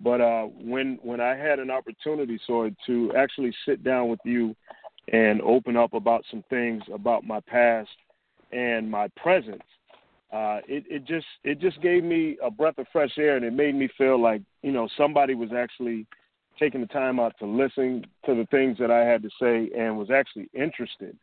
But 0.00 0.20
uh, 0.20 0.44
when 0.44 0.98
when 1.02 1.20
I 1.20 1.36
had 1.36 1.60
an 1.60 1.70
opportunity, 1.70 2.40
so 2.46 2.70
to 2.86 3.12
actually 3.16 3.54
sit 3.66 3.84
down 3.84 4.08
with 4.08 4.20
you 4.24 4.56
and 5.12 5.40
open 5.42 5.76
up 5.76 5.94
about 5.94 6.24
some 6.30 6.42
things 6.50 6.82
about 6.92 7.24
my 7.24 7.38
past 7.40 7.90
and 8.52 8.90
my 8.90 9.06
present, 9.16 9.62
uh, 10.32 10.58
it 10.66 10.84
it 10.88 11.04
just 11.04 11.26
it 11.44 11.60
just 11.60 11.80
gave 11.80 12.02
me 12.02 12.36
a 12.42 12.50
breath 12.50 12.78
of 12.78 12.86
fresh 12.92 13.16
air, 13.16 13.36
and 13.36 13.44
it 13.44 13.52
made 13.52 13.76
me 13.76 13.88
feel 13.96 14.20
like 14.20 14.42
you 14.62 14.72
know 14.72 14.88
somebody 14.96 15.36
was 15.36 15.50
actually 15.56 16.04
taking 16.58 16.80
the 16.80 16.86
time 16.86 17.18
out 17.18 17.34
to 17.38 17.46
listen 17.46 18.04
to 18.26 18.34
the 18.34 18.46
things 18.50 18.78
that 18.78 18.90
I 18.90 19.00
had 19.00 19.22
to 19.22 19.30
say 19.40 19.70
and 19.76 19.98
was 19.98 20.10
actually 20.10 20.48
interested. 20.54 21.16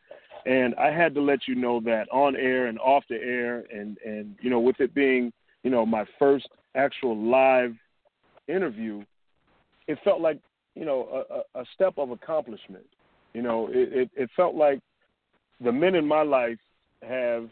And 0.45 0.73
I 0.75 0.91
had 0.91 1.13
to 1.15 1.21
let 1.21 1.47
you 1.47 1.55
know 1.55 1.79
that 1.81 2.07
on 2.11 2.35
air 2.35 2.67
and 2.67 2.79
off 2.79 3.03
the 3.09 3.15
air, 3.15 3.63
and 3.71 3.97
and 4.03 4.35
you 4.41 4.49
know 4.49 4.59
with 4.59 4.79
it 4.79 4.93
being 4.95 5.31
you 5.63 5.69
know 5.69 5.85
my 5.85 6.05
first 6.17 6.47
actual 6.73 7.15
live 7.15 7.75
interview, 8.47 9.03
it 9.87 9.99
felt 10.03 10.19
like 10.19 10.39
you 10.73 10.83
know 10.83 11.25
a, 11.29 11.59
a 11.59 11.65
step 11.75 11.93
of 11.97 12.09
accomplishment. 12.09 12.85
You 13.33 13.43
know, 13.43 13.67
it, 13.67 13.93
it, 13.93 14.09
it 14.15 14.29
felt 14.35 14.55
like 14.55 14.79
the 15.63 15.71
men 15.71 15.95
in 15.95 16.07
my 16.07 16.23
life 16.23 16.57
have 17.07 17.49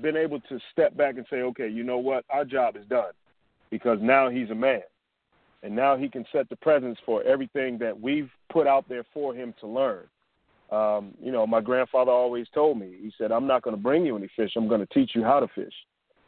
been 0.00 0.16
able 0.16 0.40
to 0.40 0.58
step 0.72 0.96
back 0.96 1.16
and 1.16 1.26
say, 1.28 1.36
okay, 1.36 1.68
you 1.68 1.82
know 1.82 1.98
what, 1.98 2.24
our 2.30 2.44
job 2.44 2.76
is 2.76 2.86
done 2.86 3.12
because 3.70 3.98
now 4.00 4.30
he's 4.30 4.50
a 4.50 4.54
man. 4.54 4.82
And 5.62 5.74
now 5.74 5.96
he 5.96 6.08
can 6.08 6.24
set 6.32 6.48
the 6.48 6.56
presence 6.56 6.98
for 7.04 7.22
everything 7.24 7.78
that 7.78 7.98
we've 7.98 8.30
put 8.52 8.66
out 8.66 8.88
there 8.88 9.04
for 9.12 9.34
him 9.34 9.54
to 9.60 9.66
learn. 9.66 10.04
Um, 10.70 11.14
you 11.20 11.32
know, 11.32 11.46
my 11.46 11.60
grandfather 11.60 12.10
always 12.10 12.46
told 12.52 12.78
me, 12.78 12.96
he 13.00 13.12
said, 13.16 13.32
I'm 13.32 13.46
not 13.46 13.62
going 13.62 13.76
to 13.76 13.82
bring 13.82 14.04
you 14.04 14.16
any 14.16 14.28
fish, 14.36 14.52
I'm 14.56 14.68
going 14.68 14.84
to 14.84 14.94
teach 14.94 15.12
you 15.14 15.22
how 15.22 15.40
to 15.40 15.48
fish. 15.54 15.72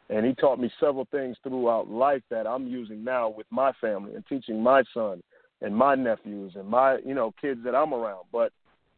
And 0.09 0.25
he 0.25 0.33
taught 0.33 0.59
me 0.59 0.71
several 0.79 1.07
things 1.11 1.37
throughout 1.43 1.89
life 1.89 2.23
that 2.31 2.47
I'm 2.47 2.65
using 2.65 3.03
now 3.03 3.29
with 3.29 3.45
my 3.51 3.71
family 3.79 4.15
and 4.15 4.25
teaching 4.27 4.61
my 4.61 4.83
son 4.93 5.21
and 5.61 5.75
my 5.75 5.93
nephews 5.93 6.53
and 6.55 6.67
my, 6.67 6.97
you 7.05 7.13
know, 7.13 7.33
kids 7.39 7.59
that 7.65 7.75
I'm 7.75 7.93
around. 7.93 8.23
But 8.31 8.51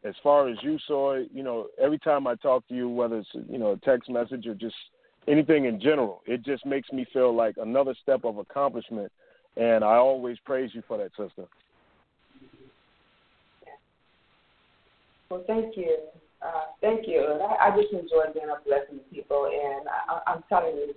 as 0.04 0.14
far 0.22 0.48
as 0.48 0.56
you 0.62 0.78
saw, 0.86 1.16
you 1.32 1.42
know, 1.42 1.68
every 1.80 1.98
time 1.98 2.26
I 2.26 2.34
talk 2.36 2.66
to 2.68 2.74
you, 2.74 2.88
whether 2.88 3.18
it's 3.18 3.28
you 3.48 3.58
know 3.58 3.72
a 3.72 3.76
text 3.78 4.10
message 4.10 4.46
or 4.46 4.54
just 4.54 4.74
anything 5.28 5.66
in 5.66 5.80
general, 5.80 6.22
it 6.26 6.44
just 6.44 6.66
makes 6.66 6.90
me 6.92 7.06
feel 7.12 7.34
like 7.34 7.56
another 7.56 7.94
step 8.02 8.24
of 8.24 8.38
accomplishment, 8.38 9.12
and 9.56 9.84
I 9.84 9.96
always 9.96 10.38
praise 10.44 10.70
you 10.74 10.82
for 10.86 10.98
that, 10.98 11.10
sister. 11.16 11.44
Well, 15.30 15.44
thank 15.46 15.76
you. 15.76 15.96
Uh, 16.42 16.64
thank 16.80 17.06
you. 17.06 17.20
I, 17.20 17.68
I 17.68 17.76
just 17.80 17.92
enjoy 17.92 18.32
being 18.34 18.46
a 18.46 18.62
blessing 18.68 18.98
to 18.98 19.14
people. 19.14 19.46
And 19.46 19.86
I, 19.88 20.30
I'm 20.30 20.44
telling 20.48 20.76
you, 20.76 20.94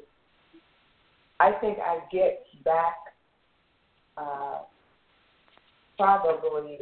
I 1.40 1.52
think 1.62 1.78
I 1.80 2.00
get 2.12 2.44
back 2.64 2.96
uh, 4.18 4.60
probably, 5.98 6.78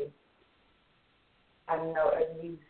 I 1.68 1.78
know, 1.78 2.12
at 2.16 2.44
least 2.44 2.62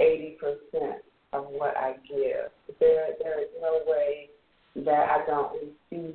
80% 0.00 0.98
of 1.32 1.46
what 1.48 1.76
I 1.76 1.94
give. 2.08 2.50
There, 2.80 3.08
there 3.22 3.40
is 3.40 3.48
no 3.60 3.80
way 3.86 4.28
that 4.76 5.08
I 5.10 5.26
don't 5.26 5.52
receive 5.52 6.14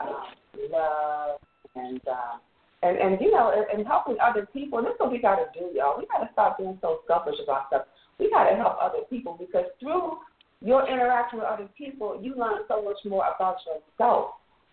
uh, 0.00 0.22
love 0.70 1.40
and 1.74 2.00
uh, 2.08 2.38
and 2.82 2.96
and 2.98 3.20
you 3.20 3.30
know, 3.30 3.52
and, 3.54 3.78
and 3.78 3.86
helping 3.86 4.16
other 4.20 4.46
people. 4.52 4.78
And 4.78 4.86
that's 4.86 4.98
what 4.98 5.12
we 5.12 5.18
got 5.18 5.36
to 5.36 5.46
do, 5.58 5.70
y'all. 5.74 5.98
We 5.98 6.06
got 6.06 6.24
to 6.24 6.30
stop 6.32 6.58
being 6.58 6.78
so 6.80 7.00
selfish 7.06 7.36
about 7.42 7.68
stuff. 7.68 7.82
We 8.18 8.30
got 8.30 8.48
to 8.50 8.56
help 8.56 8.76
other 8.80 9.04
people 9.08 9.36
because 9.38 9.66
through 9.80 10.18
your 10.62 10.88
interaction 10.88 11.38
with 11.38 11.48
other 11.48 11.68
people, 11.76 12.18
you 12.22 12.34
learn 12.36 12.60
so 12.68 12.82
much 12.82 12.98
more 13.04 13.24
about 13.34 13.56
yourself. 13.66 14.32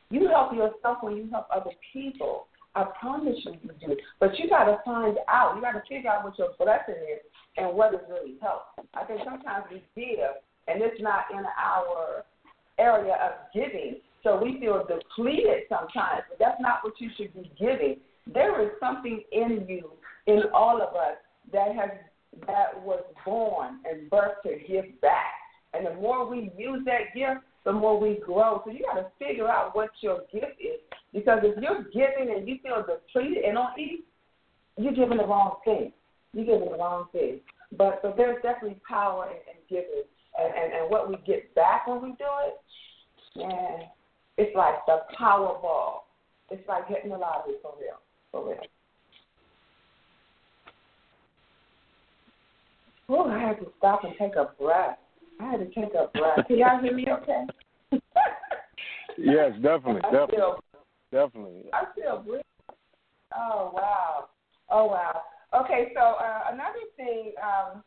You 0.10 0.28
help 0.30 0.54
yourself 0.54 1.00
when 1.02 1.18
you 1.18 1.30
help 1.32 1.48
other 1.54 1.72
people. 1.94 2.48
I 2.76 2.86
promise 3.00 3.36
you, 3.44 3.54
you 3.64 3.72
do. 3.88 3.96
But 4.20 4.38
you 4.38 4.50
got 4.50 4.66
to 4.66 4.80
find 4.86 5.18
out. 5.28 5.56
You 5.56 5.62
got 5.62 5.72
to 5.72 5.82
figure 5.90 6.10
out 6.10 6.24
what 6.24 6.38
your 6.38 6.50
blessing 6.60 7.02
is 7.12 7.22
and 7.58 7.76
what 7.76 7.94
is 7.94 8.02
really 8.10 8.36
help. 8.42 8.64
I 8.94 9.04
think 9.04 9.22
sometimes 9.26 9.66
we 9.72 9.82
give, 9.96 10.20
and 10.68 10.82
it's 10.82 11.02
not 11.02 11.26
in 11.32 11.44
our 11.58 12.24
area 12.78 13.14
of 13.14 13.32
giving. 13.54 13.98
So 14.28 14.44
we 14.44 14.60
feel 14.60 14.86
depleted 14.86 15.64
sometimes, 15.70 16.24
but 16.28 16.38
that's 16.38 16.60
not 16.60 16.80
what 16.82 17.00
you 17.00 17.10
should 17.16 17.34
be 17.34 17.50
giving. 17.58 17.96
There 18.34 18.62
is 18.62 18.72
something 18.78 19.24
in 19.32 19.66
you, 19.70 19.92
in 20.26 20.42
all 20.54 20.82
of 20.82 20.94
us, 20.96 21.16
that 21.54 21.74
has 21.76 21.92
that 22.46 22.84
was 22.84 23.04
born 23.24 23.80
and 23.90 24.12
birthed 24.12 24.44
to 24.44 24.58
give 24.68 25.00
back. 25.00 25.34
And 25.74 25.88
the 25.88 25.94
more 25.94 26.30
we 26.30 26.52
use 26.58 26.82
that 26.86 27.16
gift, 27.16 27.40
the 27.64 27.72
more 27.72 27.98
we 27.98 28.20
grow. 28.26 28.62
So 28.66 28.72
you 28.72 28.84
got 28.84 29.00
to 29.00 29.08
figure 29.18 29.48
out 29.48 29.74
what 29.78 29.92
your 30.02 30.20
gift 30.32 30.60
is, 30.60 30.82
because 31.14 31.40
if 31.44 31.58
you're 31.62 31.84
giving 31.84 32.36
and 32.36 32.46
you 32.46 32.58
feel 32.62 32.86
depleted 32.86 33.46
and 33.46 33.56
don't 33.56 33.80
eat, 33.80 34.06
you're 34.78 34.94
giving 34.94 35.20
the 35.20 35.26
wrong 35.26 35.56
thing. 35.64 35.94
You're 36.34 36.46
giving 36.46 36.70
the 36.70 36.78
wrong 36.78 37.06
thing. 37.14 37.40
But 37.78 38.02
but 38.02 38.18
there's 38.18 38.42
definitely 38.44 38.82
power 38.90 39.30
in, 39.30 39.38
in 39.38 39.60
giving, 39.70 40.04
and, 40.38 40.54
and 40.54 40.74
and 40.74 40.92
what 40.92 41.08
we 41.08 41.16
get 41.26 41.56
back 41.56 41.88
when 41.88 42.02
we 42.02 42.10
do 42.10 42.26
it, 42.46 42.58
man, 43.38 43.84
it's 44.38 44.56
like 44.56 44.86
the 44.86 45.00
Powerball. 45.20 46.02
It's 46.50 46.68
like 46.68 46.88
hitting 46.88 47.12
the 47.12 47.18
lottery 47.18 47.56
for 47.62 47.74
real, 47.80 48.00
for 48.32 48.48
real. 48.50 48.60
Oh, 53.10 53.30
I 53.30 53.40
had 53.40 53.60
to 53.60 53.68
stop 53.78 54.04
and 54.04 54.14
take 54.20 54.36
a 54.36 54.52
breath. 54.62 54.98
I 55.40 55.52
had 55.52 55.60
to 55.60 55.66
take 55.68 55.94
a 55.94 56.10
breath. 56.18 56.48
Can 56.48 56.58
y'all 56.58 56.82
hear 56.82 56.94
me 56.94 57.06
okay? 57.10 57.46
yes, 59.18 59.52
definitely, 59.62 60.02
I 60.04 60.12
definitely, 60.12 60.36
feel, 60.36 60.60
definitely. 61.12 61.64
I 61.74 61.84
feel 61.96 62.24
breathing. 62.26 62.44
Oh 63.36 63.72
wow. 63.74 64.30
Oh 64.70 64.86
wow. 64.86 65.22
Okay, 65.54 65.92
so 65.96 66.02
uh, 66.02 66.52
another 66.52 66.84
thing, 66.98 67.32
um, 67.42 67.84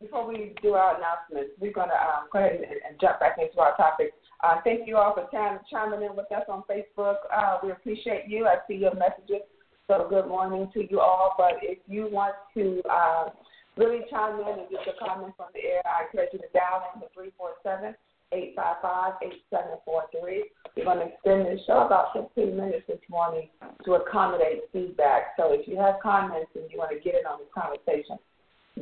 before 0.00 0.26
we 0.26 0.54
do 0.62 0.74
our 0.74 0.96
announcements, 0.96 1.58
we're 1.58 1.72
going 1.72 1.88
to 1.88 1.94
um, 1.94 2.28
go 2.30 2.38
ahead 2.38 2.56
and, 2.56 2.64
and 2.64 3.00
jump 3.00 3.20
back 3.20 3.38
into 3.40 3.58
our 3.60 3.74
topic. 3.76 4.12
Uh, 4.44 4.60
thank 4.62 4.86
you 4.86 4.98
all 4.98 5.14
for 5.14 5.24
chim- 5.32 5.64
chiming 5.70 6.02
in 6.02 6.14
with 6.14 6.30
us 6.30 6.44
on 6.50 6.62
Facebook. 6.68 7.16
Uh, 7.34 7.56
we 7.62 7.70
appreciate 7.70 8.28
you. 8.28 8.46
I 8.46 8.56
see 8.68 8.74
your 8.74 8.94
messages. 8.94 9.40
So 9.88 10.06
good 10.10 10.28
morning 10.28 10.68
to 10.74 10.84
you 10.90 11.00
all. 11.00 11.32
But 11.38 11.54
if 11.62 11.78
you 11.86 12.10
want 12.12 12.34
to 12.52 12.82
uh, 12.84 13.30
really 13.78 14.00
chime 14.10 14.40
in 14.40 14.60
and 14.60 14.68
get 14.68 14.84
your 14.84 14.96
comments 15.00 15.36
on 15.40 15.48
the 15.54 15.64
air, 15.64 15.80
I 15.88 16.04
encourage 16.04 16.28
you 16.34 16.40
to 16.40 16.52
dial 16.52 16.84
in 16.92 17.00
to 17.00 17.08
347 17.16 17.96
855 18.36 19.16
8743. 19.56 20.44
We're 20.76 20.84
going 20.84 21.00
to 21.00 21.08
extend 21.08 21.48
this 21.48 21.64
show 21.64 21.88
about 21.88 22.12
15 22.12 22.52
minutes 22.52 22.84
this 22.84 23.00
morning 23.08 23.48
to 23.88 23.96
accommodate 23.96 24.68
feedback. 24.76 25.40
So 25.40 25.56
if 25.56 25.64
you 25.64 25.80
have 25.80 26.04
comments 26.04 26.52
and 26.52 26.68
you 26.68 26.76
want 26.76 26.92
to 26.92 27.00
get 27.00 27.16
in 27.16 27.24
on 27.24 27.40
this 27.40 27.48
conversation, 27.48 28.20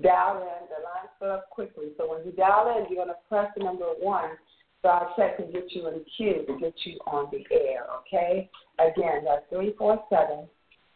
dial 0.03 0.43
in. 0.43 0.67
The 0.75 0.83
lines 0.83 1.15
fill 1.23 1.39
up 1.39 1.55
quickly. 1.55 1.95
So 2.03 2.11
when 2.11 2.27
you 2.27 2.35
dial 2.35 2.67
in, 2.75 2.91
you're 2.91 3.07
going 3.07 3.15
to 3.15 3.23
press 3.31 3.47
the 3.55 3.63
number 3.63 3.87
one 4.03 4.35
so 4.83 4.89
our 4.89 5.11
check 5.17 5.37
can 5.37 5.53
get 5.53 5.71
you 5.71 5.87
in 5.89 5.95
the 5.95 6.05
queue 6.17 6.45
to 6.47 6.59
get 6.59 6.75
you 6.85 6.99
on 7.07 7.31
the 7.31 7.45
air, 7.55 7.87
okay? 8.03 8.51
Again, 8.79 9.23
that's 9.25 9.47
347 9.51 10.49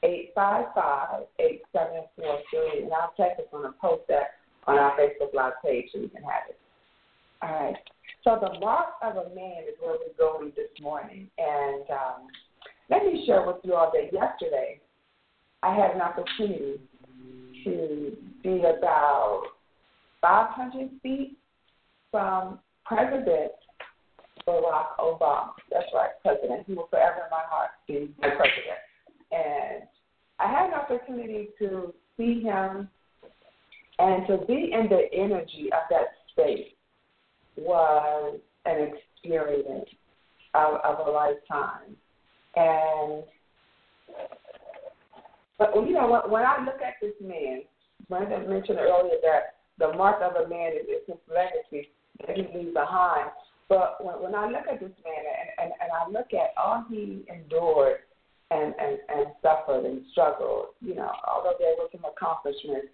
855 0.02 1.26
8743. 1.38 2.82
And 2.82 2.92
our 2.92 3.10
check 3.16 3.38
is 3.38 3.46
going 3.50 3.64
to 3.64 3.74
post 3.78 4.02
that 4.08 4.42
on 4.66 4.78
our 4.78 4.98
Facebook 4.98 5.32
Live 5.32 5.54
page 5.64 5.86
so 5.92 6.00
you 6.00 6.08
can 6.08 6.22
have 6.22 6.50
it. 6.50 6.58
All 7.42 7.54
right. 7.54 7.76
So 8.24 8.38
the 8.42 8.58
mark 8.58 8.98
of 9.02 9.16
a 9.16 9.34
man 9.34 9.62
is 9.70 9.78
where 9.78 9.94
we're 9.94 10.18
going 10.18 10.52
this 10.56 10.70
morning. 10.82 11.30
And 11.38 11.86
um, 11.90 12.26
let 12.90 13.04
me 13.04 13.22
share 13.24 13.46
with 13.46 13.62
you 13.62 13.74
all 13.74 13.92
that 13.94 14.12
yesterday 14.12 14.80
I 15.62 15.74
had 15.74 15.92
an 15.92 16.02
opportunity 16.02 16.80
to 17.64 18.16
be 18.42 18.60
about 18.60 19.42
500 20.20 20.90
feet 21.02 21.36
from 22.10 22.58
President 22.84 23.52
Barack 24.46 24.96
Obama. 25.00 25.50
That's 25.70 25.86
right, 25.94 26.10
President. 26.22 26.64
He 26.66 26.74
will 26.74 26.88
forever 26.88 27.22
in 27.24 27.30
my 27.30 27.42
heart 27.48 27.70
be 27.86 28.14
my 28.20 28.28
president. 28.30 28.80
And 29.32 29.82
I 30.38 30.50
had 30.50 30.68
an 30.68 30.74
opportunity 30.74 31.48
to 31.58 31.92
see 32.16 32.42
him 32.42 32.88
and 33.98 34.26
to 34.26 34.38
be 34.46 34.72
in 34.72 34.88
the 34.88 35.06
energy 35.12 35.68
of 35.72 35.82
that 35.90 36.08
space 36.30 36.68
was 37.56 38.38
an 38.66 38.92
experience 38.92 39.88
of, 40.54 40.74
of 40.84 41.06
a 41.06 41.10
lifetime. 41.10 41.96
And 42.56 43.24
but 45.58 45.74
you 45.74 45.92
know, 45.92 46.10
when, 46.10 46.30
when 46.30 46.42
I 46.42 46.62
look 46.64 46.80
at 46.82 46.94
this 47.00 47.14
man, 47.22 47.62
Brandon 48.08 48.48
mentioned 48.48 48.78
earlier 48.78 49.16
that 49.22 49.56
the 49.78 49.96
mark 49.96 50.20
of 50.22 50.36
a 50.36 50.48
man 50.48 50.72
is, 50.72 50.86
is 50.86 51.02
his 51.06 51.16
legacy 51.28 51.90
that 52.26 52.36
he 52.36 52.42
leaves 52.56 52.74
behind. 52.74 53.30
But 53.68 54.04
when, 54.04 54.14
when 54.22 54.34
I 54.34 54.46
look 54.46 54.66
at 54.70 54.80
this 54.80 54.92
man 55.04 55.24
and, 55.26 55.50
and, 55.58 55.72
and 55.80 55.90
I 55.90 56.08
look 56.08 56.32
at 56.32 56.54
all 56.56 56.84
he 56.88 57.24
endured 57.28 57.98
and, 58.50 58.74
and, 58.78 58.98
and 59.08 59.26
suffered 59.42 59.84
and 59.84 60.02
struggled, 60.12 60.66
you 60.80 60.94
know, 60.94 61.10
although 61.26 61.54
there 61.58 61.74
were 61.78 61.88
some 61.90 62.04
accomplishments, 62.04 62.88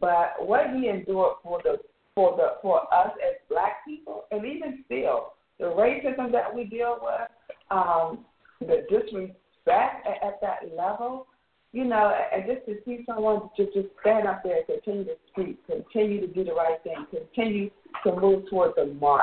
but 0.00 0.34
what 0.38 0.70
he 0.74 0.88
endured 0.88 1.36
for 1.42 1.60
the 1.64 1.78
for 2.14 2.36
the 2.36 2.60
for 2.60 2.82
us 2.94 3.10
as 3.26 3.36
black 3.48 3.84
people, 3.86 4.24
and 4.30 4.44
even 4.44 4.84
still, 4.84 5.32
the 5.58 5.64
racism 5.64 6.30
that 6.32 6.54
we 6.54 6.64
deal 6.64 6.98
with, 7.02 7.28
um, 7.70 8.24
the 8.60 8.86
disrespect 8.90 10.06
at, 10.06 10.22
at 10.26 10.40
that 10.40 10.76
level, 10.76 11.26
you 11.72 11.84
know, 11.84 12.14
and 12.32 12.44
just 12.46 12.66
to 12.66 12.76
see 12.84 13.04
someone 13.06 13.48
to 13.56 13.64
just 13.66 13.88
stand 14.00 14.26
up 14.28 14.42
there 14.42 14.58
and 14.58 14.66
continue 14.66 15.04
to 15.04 15.16
speak, 15.30 15.58
continue 15.66 16.20
to 16.20 16.26
do 16.26 16.44
the 16.44 16.52
right 16.52 16.82
thing, 16.84 17.06
continue 17.10 17.70
to 18.04 18.20
move 18.20 18.48
towards 18.50 18.74
the 18.76 18.86
mark, 19.00 19.22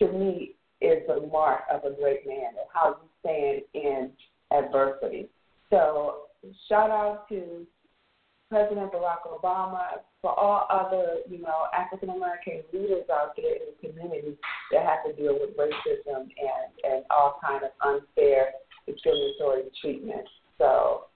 to 0.00 0.12
me 0.12 0.56
is 0.80 1.02
the 1.06 1.28
mark 1.32 1.62
of 1.72 1.84
a 1.84 1.94
great 1.94 2.26
man 2.26 2.48
and 2.48 2.68
how 2.72 2.96
you 3.02 3.08
stand 3.20 3.62
in 3.74 4.10
adversity. 4.50 5.28
So 5.70 6.22
shout 6.68 6.90
out 6.90 7.28
to 7.28 7.66
President 8.50 8.90
Barack 8.92 9.30
Obama, 9.30 10.02
for 10.20 10.38
all 10.38 10.66
other, 10.68 11.18
you 11.30 11.40
know, 11.40 11.66
African 11.72 12.10
American 12.10 12.62
leaders 12.72 13.04
out 13.10 13.36
there 13.36 13.54
in 13.54 13.60
the 13.70 13.88
community 13.88 14.36
that 14.72 14.84
have 14.84 15.04
to 15.06 15.12
deal 15.12 15.38
with 15.38 15.56
racism 15.56 16.22
and, 16.22 16.70
and 16.82 17.04
all 17.10 17.38
kind 17.46 17.62
of 17.62 17.70
unfair 17.80 18.50
discriminatory 18.86 19.70
treatment. 19.80 20.26
So 20.58 21.06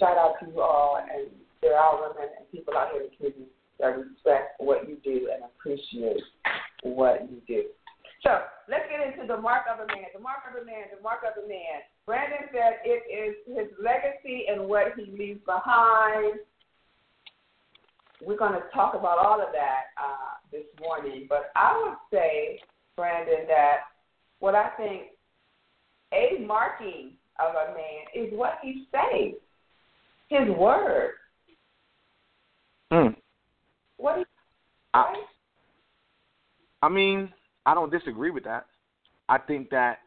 shout 0.00 0.18
out 0.18 0.34
to 0.40 0.46
you 0.46 0.60
all 0.60 0.98
and 0.98 1.28
there 1.62 1.78
are 1.78 2.00
women 2.00 2.28
and 2.36 2.50
people 2.50 2.74
out 2.76 2.88
here 2.92 3.02
in 3.02 3.08
the 3.10 3.16
community 3.16 3.52
that 3.78 3.96
respect 3.96 4.58
what 4.58 4.88
you 4.88 4.96
do 5.04 5.30
and 5.32 5.44
appreciate 5.44 6.22
what 6.82 7.22
you 7.30 7.40
do. 7.46 7.64
So 8.22 8.30
let's 8.68 8.84
get 8.88 9.02
into 9.02 9.26
the 9.26 9.40
mark 9.40 9.64
of 9.72 9.80
a 9.80 9.86
man. 9.86 10.06
The 10.14 10.20
mark 10.20 10.46
of 10.48 10.60
a 10.60 10.64
man, 10.64 10.84
the 10.94 11.02
mark 11.02 11.20
of 11.26 11.42
a 11.42 11.46
man. 11.46 11.82
Brandon 12.06 12.48
said 12.52 12.78
it 12.84 13.02
is 13.10 13.34
his 13.46 13.66
legacy 13.82 14.46
and 14.48 14.68
what 14.68 14.94
he 14.96 15.10
leaves 15.10 15.40
behind. 15.44 16.38
We're 18.24 18.38
going 18.38 18.52
to 18.52 18.62
talk 18.72 18.94
about 18.94 19.18
all 19.18 19.40
of 19.40 19.48
that 19.52 19.90
uh, 19.98 20.38
this 20.52 20.62
morning, 20.80 21.26
but 21.28 21.50
I 21.56 21.76
would 21.82 21.96
say, 22.12 22.60
Brandon, 22.94 23.46
that 23.48 23.78
what 24.38 24.54
I 24.54 24.70
think 24.76 25.02
a 26.12 26.44
marking 26.46 27.12
of 27.40 27.54
a 27.54 27.74
man 27.74 28.06
is 28.14 28.32
what 28.32 28.58
he 28.62 28.84
says, 28.92 29.34
his 30.28 30.48
word. 30.56 31.14
Mm. 32.92 33.16
What 33.96 34.18
he 34.18 34.24
I, 34.94 35.14
I 36.82 36.88
mean, 36.88 37.32
I 37.66 37.74
don't 37.74 37.90
disagree 37.90 38.30
with 38.30 38.44
that. 38.44 38.66
I 39.28 39.38
think 39.38 39.70
that 39.70 39.98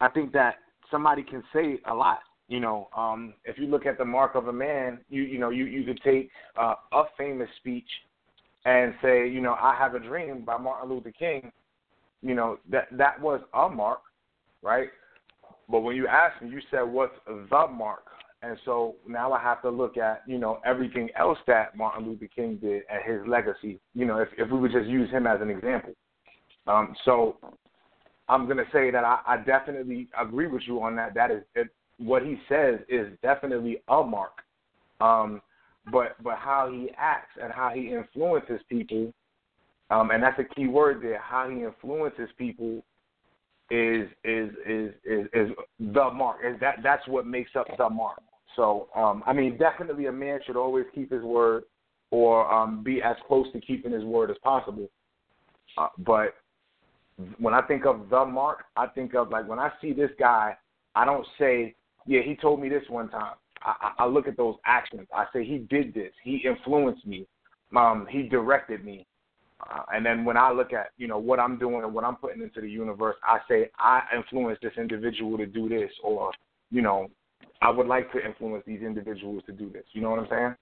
I 0.00 0.08
think 0.08 0.32
that 0.32 0.56
somebody 0.90 1.22
can 1.22 1.42
say 1.52 1.78
a 1.86 1.94
lot. 1.94 2.20
You 2.48 2.58
know, 2.58 2.88
um, 2.96 3.34
if 3.44 3.58
you 3.58 3.66
look 3.66 3.86
at 3.86 3.96
the 3.96 4.04
mark 4.04 4.34
of 4.34 4.48
a 4.48 4.52
man, 4.52 4.98
you 5.08 5.22
you 5.22 5.38
know 5.38 5.50
you 5.50 5.66
you 5.66 5.84
could 5.84 6.00
take 6.02 6.30
uh, 6.60 6.74
a 6.92 7.04
famous 7.16 7.48
speech 7.58 7.88
and 8.64 8.94
say, 9.02 9.28
you 9.28 9.40
know, 9.40 9.54
I 9.54 9.74
have 9.78 9.94
a 9.94 10.00
dream 10.00 10.44
by 10.44 10.58
Martin 10.58 10.90
Luther 10.90 11.12
King. 11.12 11.52
You 12.22 12.34
know 12.34 12.58
that 12.70 12.88
that 12.92 13.20
was 13.20 13.40
a 13.54 13.68
mark, 13.68 14.00
right? 14.62 14.88
But 15.68 15.80
when 15.80 15.94
you 15.94 16.08
asked 16.08 16.42
me, 16.42 16.50
you 16.50 16.60
said 16.70 16.82
what's 16.82 17.14
the 17.26 17.66
mark, 17.68 18.04
and 18.42 18.58
so 18.64 18.96
now 19.06 19.32
I 19.32 19.40
have 19.40 19.62
to 19.62 19.70
look 19.70 19.96
at 19.96 20.22
you 20.26 20.38
know 20.38 20.60
everything 20.66 21.08
else 21.16 21.38
that 21.46 21.76
Martin 21.76 22.06
Luther 22.06 22.28
King 22.34 22.56
did 22.56 22.82
and 22.90 23.00
his 23.06 23.26
legacy. 23.28 23.80
You 23.94 24.06
know, 24.06 24.18
if 24.18 24.28
if 24.36 24.50
we 24.50 24.58
would 24.58 24.72
just 24.72 24.88
use 24.88 25.10
him 25.10 25.26
as 25.26 25.40
an 25.40 25.50
example. 25.50 25.94
Um, 26.70 26.94
so 27.04 27.36
I'm 28.28 28.44
going 28.44 28.58
to 28.58 28.66
say 28.72 28.90
that 28.90 29.04
I, 29.04 29.20
I 29.26 29.36
definitely 29.38 30.08
agree 30.18 30.46
with 30.46 30.62
you 30.66 30.80
on 30.82 30.94
that. 30.96 31.14
That 31.14 31.30
is 31.30 31.42
it, 31.54 31.68
what 31.98 32.22
he 32.22 32.36
says 32.48 32.80
is 32.88 33.08
definitely 33.22 33.82
a 33.88 34.02
mark. 34.02 34.42
Um, 35.00 35.42
but 35.90 36.22
but 36.22 36.36
how 36.36 36.70
he 36.70 36.90
acts 36.96 37.32
and 37.42 37.52
how 37.52 37.70
he 37.74 37.92
influences 37.92 38.60
people, 38.68 39.12
um, 39.90 40.10
and 40.10 40.22
that's 40.22 40.38
a 40.38 40.54
key 40.54 40.68
word 40.68 41.02
there. 41.02 41.18
How 41.18 41.48
he 41.48 41.64
influences 41.64 42.28
people 42.38 42.84
is 43.70 44.08
is 44.24 44.50
is 44.66 44.92
is, 45.04 45.26
is 45.32 45.50
the 45.80 46.10
mark. 46.10 46.38
Is 46.44 46.60
that 46.60 46.76
that's 46.82 47.06
what 47.08 47.26
makes 47.26 47.50
up 47.56 47.66
the 47.76 47.88
mark. 47.88 48.20
So 48.56 48.88
um, 48.94 49.24
I 49.26 49.32
mean, 49.32 49.56
definitely 49.56 50.06
a 50.06 50.12
man 50.12 50.40
should 50.46 50.56
always 50.56 50.84
keep 50.94 51.10
his 51.10 51.22
word 51.22 51.64
or 52.10 52.52
um, 52.52 52.84
be 52.84 53.02
as 53.02 53.16
close 53.26 53.46
to 53.54 53.60
keeping 53.60 53.92
his 53.92 54.04
word 54.04 54.30
as 54.30 54.36
possible. 54.42 54.88
Uh, 55.78 55.88
but 55.98 56.34
when 57.38 57.54
I 57.54 57.62
think 57.62 57.86
of 57.86 58.08
the 58.10 58.24
mark, 58.24 58.64
I 58.76 58.86
think 58.86 59.14
of 59.14 59.30
like 59.30 59.48
when 59.48 59.58
I 59.58 59.70
see 59.80 59.92
this 59.92 60.10
guy, 60.18 60.56
I 60.94 61.04
don't 61.04 61.26
say, 61.38 61.74
yeah, 62.06 62.20
he 62.22 62.36
told 62.36 62.60
me 62.60 62.68
this 62.68 62.84
one 62.88 63.08
time. 63.08 63.34
I, 63.62 63.92
I 63.98 64.06
look 64.06 64.26
at 64.26 64.36
those 64.36 64.56
actions. 64.64 65.06
I 65.14 65.26
say 65.32 65.44
he 65.44 65.58
did 65.58 65.92
this. 65.92 66.12
He 66.24 66.42
influenced 66.46 67.06
me. 67.06 67.26
Um, 67.76 68.06
he 68.08 68.22
directed 68.22 68.84
me. 68.84 69.06
Uh, 69.70 69.82
and 69.92 70.04
then 70.04 70.24
when 70.24 70.36
I 70.36 70.50
look 70.50 70.72
at 70.72 70.88
you 70.96 71.06
know 71.06 71.18
what 71.18 71.38
I'm 71.38 71.58
doing 71.58 71.84
and 71.84 71.92
what 71.92 72.04
I'm 72.04 72.16
putting 72.16 72.42
into 72.42 72.60
the 72.62 72.70
universe, 72.70 73.16
I 73.22 73.38
say 73.48 73.70
I 73.78 74.00
influenced 74.16 74.62
this 74.62 74.72
individual 74.78 75.36
to 75.36 75.46
do 75.46 75.68
this, 75.68 75.90
or 76.02 76.32
you 76.70 76.80
know, 76.80 77.08
I 77.60 77.70
would 77.70 77.86
like 77.86 78.10
to 78.12 78.24
influence 78.24 78.64
these 78.66 78.80
individuals 78.80 79.42
to 79.46 79.52
do 79.52 79.70
this. 79.70 79.84
You 79.92 80.00
know 80.00 80.10
what 80.10 80.20
I'm 80.20 80.28
saying? 80.30 80.54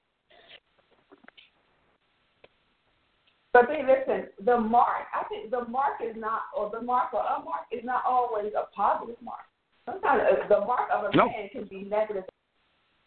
But 3.53 3.67
then 3.69 3.87
listen, 3.87 4.29
the 4.45 4.59
mark, 4.59 5.09
I 5.15 5.25
think 5.29 5.51
the 5.51 5.65
mark 5.69 6.01
is 6.05 6.15
not, 6.17 6.43
or 6.57 6.71
the 6.71 6.83
mark 6.83 7.15
or 7.15 7.21
a 7.21 7.43
mark 7.43 7.65
is 7.73 7.83
not 7.83 8.03
always 8.07 8.53
a 8.55 8.67
positive 8.75 9.17
mark. 9.23 9.41
Sometimes 9.87 10.23
uh, 10.31 10.49
the 10.49 10.67
mark 10.67 10.91
of 10.93 11.05
a 11.13 11.17
no. 11.17 11.27
man 11.27 11.49
can 11.51 11.65
be 11.65 11.83
negative. 11.83 12.25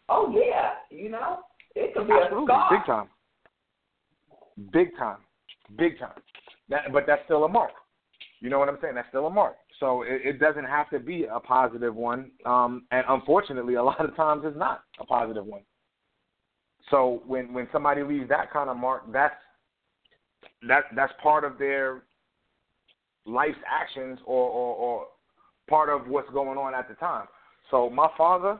Oh 0.08 0.34
yeah, 0.34 0.72
you 0.90 1.08
know, 1.08 1.40
it 1.76 1.94
could 1.94 2.08
be 2.08 2.14
Absolutely. 2.14 2.44
a 2.44 2.56
scar. 2.56 2.70
Big 2.70 2.86
time. 2.86 3.08
big 4.72 4.98
time, 4.98 5.18
big 5.78 5.98
time. 5.98 6.20
That, 6.68 6.92
but 6.92 7.04
that's 7.06 7.22
still 7.24 7.44
a 7.44 7.48
mark. 7.48 7.70
You 8.40 8.50
know 8.50 8.58
what 8.58 8.68
I'm 8.68 8.78
saying? 8.82 8.96
That's 8.96 9.08
still 9.08 9.26
a 9.26 9.30
mark. 9.30 9.54
So 9.78 10.02
it, 10.02 10.22
it 10.24 10.40
doesn't 10.40 10.64
have 10.64 10.90
to 10.90 10.98
be 10.98 11.26
a 11.32 11.38
positive 11.38 11.94
one, 11.94 12.32
um, 12.44 12.84
and 12.90 13.04
unfortunately, 13.08 13.74
a 13.74 13.82
lot 13.84 14.04
of 14.04 14.16
times 14.16 14.42
it's 14.44 14.58
not 14.58 14.82
a 15.00 15.04
positive 15.04 15.46
one. 15.46 15.62
So 16.90 17.22
when 17.26 17.52
when 17.52 17.68
somebody 17.72 18.02
leaves 18.02 18.28
that 18.28 18.52
kind 18.52 18.68
of 18.68 18.76
mark, 18.76 19.04
that's 19.12 19.34
that 20.68 20.84
that's 20.94 21.12
part 21.22 21.44
of 21.44 21.58
their 21.58 22.02
life's 23.24 23.58
actions 23.66 24.18
or, 24.24 24.48
or, 24.48 24.76
or 24.76 25.06
part 25.68 25.88
of 25.88 26.08
what's 26.08 26.30
going 26.30 26.58
on 26.58 26.74
at 26.74 26.88
the 26.88 26.94
time. 26.94 27.26
So 27.70 27.88
my 27.88 28.08
father, 28.16 28.58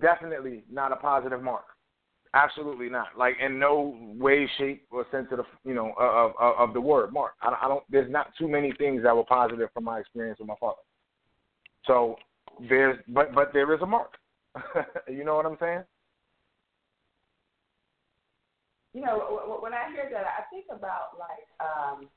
definitely 0.00 0.64
not 0.70 0.92
a 0.92 0.96
positive 0.96 1.42
mark. 1.42 1.64
Absolutely 2.34 2.90
not. 2.90 3.08
Like 3.16 3.36
in 3.42 3.58
no 3.58 3.96
way, 4.18 4.48
shape, 4.58 4.86
or 4.90 5.06
sense 5.10 5.28
of 5.30 5.38
the 5.38 5.44
you 5.64 5.74
know 5.74 5.92
of 5.98 6.32
of, 6.38 6.68
of 6.68 6.74
the 6.74 6.80
word 6.80 7.12
mark. 7.12 7.32
I, 7.40 7.56
I 7.62 7.68
don't. 7.68 7.82
There's 7.88 8.10
not 8.10 8.32
too 8.38 8.48
many 8.48 8.72
things 8.76 9.02
that 9.04 9.16
were 9.16 9.24
positive 9.24 9.70
from 9.72 9.84
my 9.84 10.00
experience 10.00 10.38
with 10.38 10.48
my 10.48 10.54
father. 10.60 10.76
So 11.86 12.16
there's, 12.68 12.98
but 13.08 13.34
but 13.34 13.52
there 13.54 13.72
is 13.74 13.80
a 13.80 13.86
mark. 13.86 14.14
you 15.08 15.24
know 15.24 15.36
what 15.36 15.46
I'm 15.46 15.56
saying? 15.58 15.84
You 18.96 19.04
know, 19.04 19.60
when 19.60 19.74
I 19.76 19.92
hear 19.92 20.08
that, 20.08 20.24
I 20.24 20.48
think 20.48 20.72
about 20.72 21.20
like 21.20 21.44
um, 21.60 22.08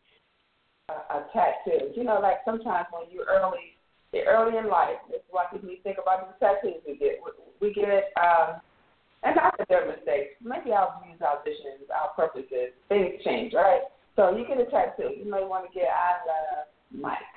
a, 0.87 0.95
a 1.11 1.27
tattoo. 1.35 1.91
You 1.91 2.07
know, 2.07 2.23
like 2.23 2.39
sometimes 2.47 2.87
when 2.95 3.11
you're 3.11 3.27
early, 3.27 3.75
early 4.15 4.55
in 4.55 4.71
life, 4.71 4.95
it's 5.11 5.27
like 5.35 5.51
when 5.51 5.67
we 5.67 5.83
think 5.83 5.97
about 6.01 6.23
the 6.23 6.39
tattoos 6.39 6.79
we 6.87 6.95
get. 6.95 7.19
We 7.59 7.73
get, 7.73 8.15
um, 8.15 8.63
and 9.27 9.35
not 9.35 9.59
that 9.59 9.67
they're 9.67 9.91
mistakes. 9.91 10.39
Maybe 10.39 10.71
our 10.71 10.95
views, 11.03 11.19
our 11.19 11.43
visions, 11.43 11.91
our 11.91 12.15
purposes, 12.15 12.71
things 12.87 13.19
change, 13.25 13.51
right? 13.51 13.83
So 14.15 14.31
you 14.31 14.47
get 14.47 14.63
a 14.63 14.71
tattoo. 14.71 15.11
You 15.19 15.29
may 15.29 15.43
want 15.43 15.67
to 15.67 15.71
get 15.75 15.91
I 15.91 16.23
love 16.23 16.71
Mike. 16.95 17.27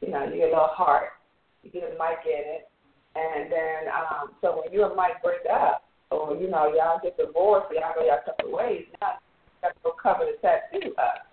You 0.00 0.08
know, 0.08 0.24
you 0.24 0.40
get 0.40 0.48
a 0.48 0.56
little 0.56 0.72
heart. 0.72 1.20
You 1.62 1.68
get 1.68 1.92
a 1.92 1.98
Mike 1.98 2.24
in 2.24 2.40
it, 2.56 2.72
and 3.20 3.52
then 3.52 3.92
um, 3.92 4.32
so 4.40 4.56
when 4.56 4.72
you 4.72 4.86
and 4.86 4.96
Mike 4.96 5.20
break 5.22 5.44
up, 5.44 5.85
or 6.10 6.36
you 6.36 6.48
know 6.48 6.72
y'all 6.74 7.00
get 7.02 7.16
divorced, 7.16 7.66
y'all 7.72 7.94
go 7.94 8.06
y'all 8.06 8.22
separate 8.24 8.52
ways. 8.52 8.86
Now 9.00 9.18
you 9.18 9.58
got 9.62 9.74
to 9.74 9.80
go 9.82 9.92
cover 10.00 10.24
the 10.24 10.38
tattoo 10.38 10.94
up. 10.98 11.26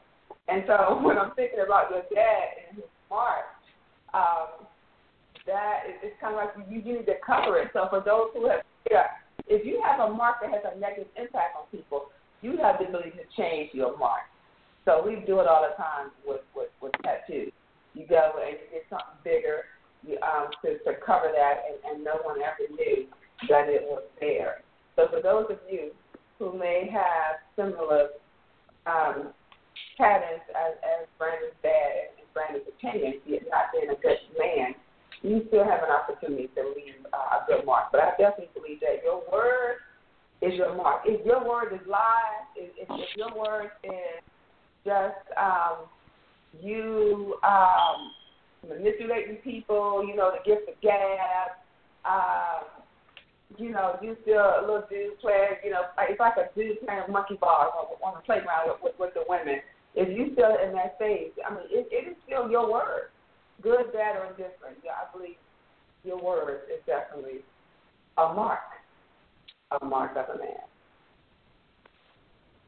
And 0.48 0.64
so 0.68 1.00
when 1.04 1.18
I'm 1.18 1.34
thinking 1.36 1.62
about 1.66 1.92
your 1.92 2.04
dad 2.14 2.70
and 2.70 2.78
his 2.78 2.90
mark, 3.10 3.46
um, 4.14 4.66
that 5.46 5.86
is 5.90 5.96
it's 6.02 6.18
kind 6.22 6.34
of 6.34 6.42
like 6.42 6.54
you, 6.70 6.82
you 6.82 6.98
need 7.00 7.06
to 7.06 7.18
cover 7.26 7.60
it. 7.60 7.70
So 7.74 7.88
for 7.90 8.02
those 8.02 8.34
who 8.34 8.50
have, 8.50 8.66
yeah, 8.90 9.14
if 9.48 9.66
you 9.66 9.82
have 9.86 10.00
a 10.00 10.14
mark 10.14 10.42
that 10.42 10.50
has 10.52 10.64
a 10.66 10.80
negative 10.80 11.10
impact 11.18 11.58
on 11.60 11.66
people, 11.72 12.10
you 12.42 12.58
have 12.58 12.80
the 12.80 12.88
ability 12.88 13.12
to 13.12 13.26
change 13.38 13.72
your 13.74 13.98
mark. 13.98 14.26
So 14.86 15.04
we 15.06 15.24
do 15.26 15.40
it 15.40 15.48
all 15.48 15.64
the 15.64 15.76
time 15.78 16.12
with 16.26 16.42
with, 16.56 16.74
with 16.82 16.94
tattoos. 17.04 17.54
You 17.94 18.08
go 18.10 18.42
and 18.42 18.58
you 18.58 18.68
get 18.74 18.90
something 18.90 19.22
bigger 19.24 19.70
um, 20.26 20.50
to 20.66 20.82
to 20.82 20.98
cover 21.06 21.30
that, 21.30 21.64
and, 21.70 21.78
and 21.86 22.04
no 22.04 22.18
one 22.26 22.42
ever 22.42 22.68
knew 22.74 23.08
that 23.50 23.70
it 23.70 23.84
was 23.84 24.04
there. 24.20 24.62
So 24.96 25.08
for 25.10 25.22
those 25.22 25.46
of 25.50 25.58
you 25.70 25.92
who 26.40 26.58
may 26.58 26.90
have 26.92 27.42
similar 27.56 28.10
um, 28.86 29.34
patterns 29.98 30.44
as, 30.50 30.76
as 30.84 31.08
Brandon's 31.18 31.56
dad 31.62 32.14
and 32.18 32.28
Brandon's 32.34 32.68
opinion, 32.68 33.22
yet 33.26 33.44
not 33.50 33.72
being 33.74 33.90
a 33.90 34.00
good 34.02 34.20
man, 34.38 34.76
you 35.22 35.46
still 35.48 35.64
have 35.64 35.80
an 35.84 35.90
opportunity 35.90 36.50
to 36.56 36.62
leave 36.76 37.06
uh, 37.14 37.40
a 37.40 37.46
good 37.48 37.66
mark. 37.66 37.92
But 37.92 38.02
I 38.02 38.10
definitely 38.20 38.50
believe 38.54 38.80
that 38.82 39.02
your 39.04 39.24
word 39.32 39.78
is 40.42 40.54
your 40.58 40.76
mark. 40.76 41.04
If 41.06 41.26
your 41.26 41.48
word 41.48 41.74
is 41.74 41.80
lies, 41.88 42.46
if, 42.56 42.72
if, 42.78 42.88
if 42.90 43.18
your 43.18 43.34
word 43.34 43.72
is 43.84 44.22
just 44.86 45.24
um, 45.40 45.88
you 46.62 47.36
um, 47.44 48.12
manipulating 48.68 49.38
people, 49.38 50.06
you 50.06 50.16
know, 50.16 50.32
the 50.32 50.44
gift 50.44 50.68
of 50.70 50.76
gab, 50.82 51.56
um, 52.06 52.83
you 53.58 53.72
know, 53.72 53.98
you 54.02 54.18
still 54.22 54.42
a 54.42 54.62
little 54.62 54.86
dude 54.90 55.20
playing, 55.20 55.62
you 55.64 55.72
know, 55.72 55.84
it's 56.10 56.20
like 56.20 56.38
a 56.38 56.50
dude 56.56 56.82
playing 56.86 57.04
monkey 57.10 57.38
ball 57.40 57.98
on 58.04 58.14
the 58.16 58.22
playground 58.22 58.72
with, 58.82 58.94
with 59.00 59.14
the 59.14 59.24
women. 59.28 59.60
If 59.96 60.10
you 60.10 60.34
still 60.34 60.58
in 60.58 60.74
that 60.74 60.98
phase, 60.98 61.32
I 61.46 61.54
mean, 61.54 61.66
it, 61.70 61.88
it 61.92 62.10
is 62.12 62.18
still 62.26 62.50
your 62.50 62.72
word, 62.72 63.14
good, 63.62 63.94
bad, 63.94 64.16
or 64.16 64.26
indifferent. 64.26 64.82
Yeah, 64.84 64.98
I 65.06 65.16
believe 65.16 65.38
your 66.04 66.22
word 66.22 66.62
is 66.74 66.82
definitely 66.86 67.42
a 68.18 68.34
mark, 68.34 68.60
a 69.80 69.86
mark 69.86 70.18
of 70.18 70.36
a 70.36 70.38
man. 70.40 70.66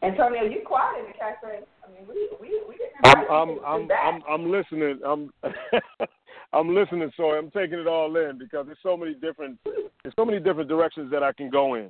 Antonio, 0.04 0.44
you 0.44 0.62
quiet 0.66 1.00
in 1.00 1.06
the 1.08 1.14
cafe. 1.14 1.66
I 1.84 1.92
mean, 1.92 2.08
we 2.08 2.30
we 2.40 2.62
we 2.70 2.76
didn't. 2.78 2.94
I'm 3.04 3.26
I'm 3.32 3.60
I'm, 3.66 3.90
I'm 3.92 4.24
I'm 4.30 4.52
listening. 4.52 5.00
I'm 5.04 5.32
I'm 6.56 6.74
listening, 6.74 7.12
so 7.18 7.32
I'm 7.32 7.52
taking 7.52 7.80
it 7.80 7.88
all 7.88 8.16
in 8.16 8.38
because 8.38 8.66
there's 8.66 8.78
so 8.82 8.96
many 8.96 9.14
different 9.14 9.60
there's 9.66 10.16
so 10.16 10.24
many 10.24 10.40
different 10.40 10.70
directions 10.70 11.12
that 11.12 11.22
I 11.22 11.34
can 11.34 11.50
go 11.50 11.76
in. 11.76 11.90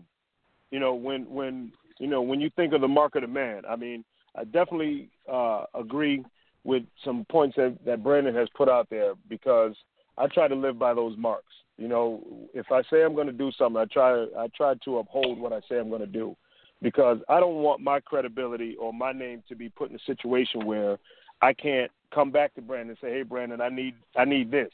You 0.71 0.79
know, 0.79 0.95
when 0.95 1.29
when 1.29 1.71
you 1.99 2.07
know 2.07 2.23
when 2.23 2.41
you 2.41 2.49
think 2.55 2.73
of 2.73 2.81
the 2.81 2.87
mark 2.87 3.15
of 3.15 3.21
the 3.21 3.27
man, 3.27 3.61
I 3.69 3.75
mean, 3.75 4.03
I 4.35 4.43
definitely 4.43 5.09
uh, 5.31 5.65
agree 5.75 6.25
with 6.63 6.81
some 7.03 7.25
points 7.29 7.55
that, 7.57 7.77
that 7.85 8.03
Brandon 8.03 8.33
has 8.33 8.47
put 8.57 8.67
out 8.67 8.89
there 8.89 9.13
because 9.29 9.75
I 10.17 10.25
try 10.27 10.47
to 10.47 10.55
live 10.55 10.79
by 10.79 10.95
those 10.95 11.15
marks. 11.15 11.53
You 11.77 11.87
know, 11.87 12.23
if 12.55 12.71
I 12.71 12.81
say 12.89 13.03
I'm 13.03 13.13
going 13.13 13.27
to 13.27 13.33
do 13.33 13.51
something, 13.57 13.79
I 13.79 13.85
try 13.85 14.25
I 14.37 14.47
try 14.57 14.73
to 14.85 14.97
uphold 14.97 15.37
what 15.39 15.53
I 15.53 15.59
say 15.69 15.77
I'm 15.77 15.89
going 15.89 16.01
to 16.01 16.07
do 16.07 16.35
because 16.81 17.19
I 17.29 17.39
don't 17.39 17.57
want 17.57 17.81
my 17.81 17.99
credibility 17.99 18.75
or 18.79 18.91
my 18.91 19.11
name 19.11 19.43
to 19.47 19.55
be 19.55 19.69
put 19.69 19.91
in 19.91 19.95
a 19.95 19.99
situation 20.07 20.65
where 20.65 20.97
I 21.41 21.53
can't 21.53 21.91
come 22.13 22.31
back 22.31 22.53
to 22.55 22.61
Brandon 22.61 22.89
and 22.89 22.97
say, 22.99 23.11
"Hey, 23.11 23.23
Brandon, 23.23 23.61
I 23.61 23.69
need 23.69 23.95
I 24.15 24.25
need 24.25 24.51
this, 24.51 24.71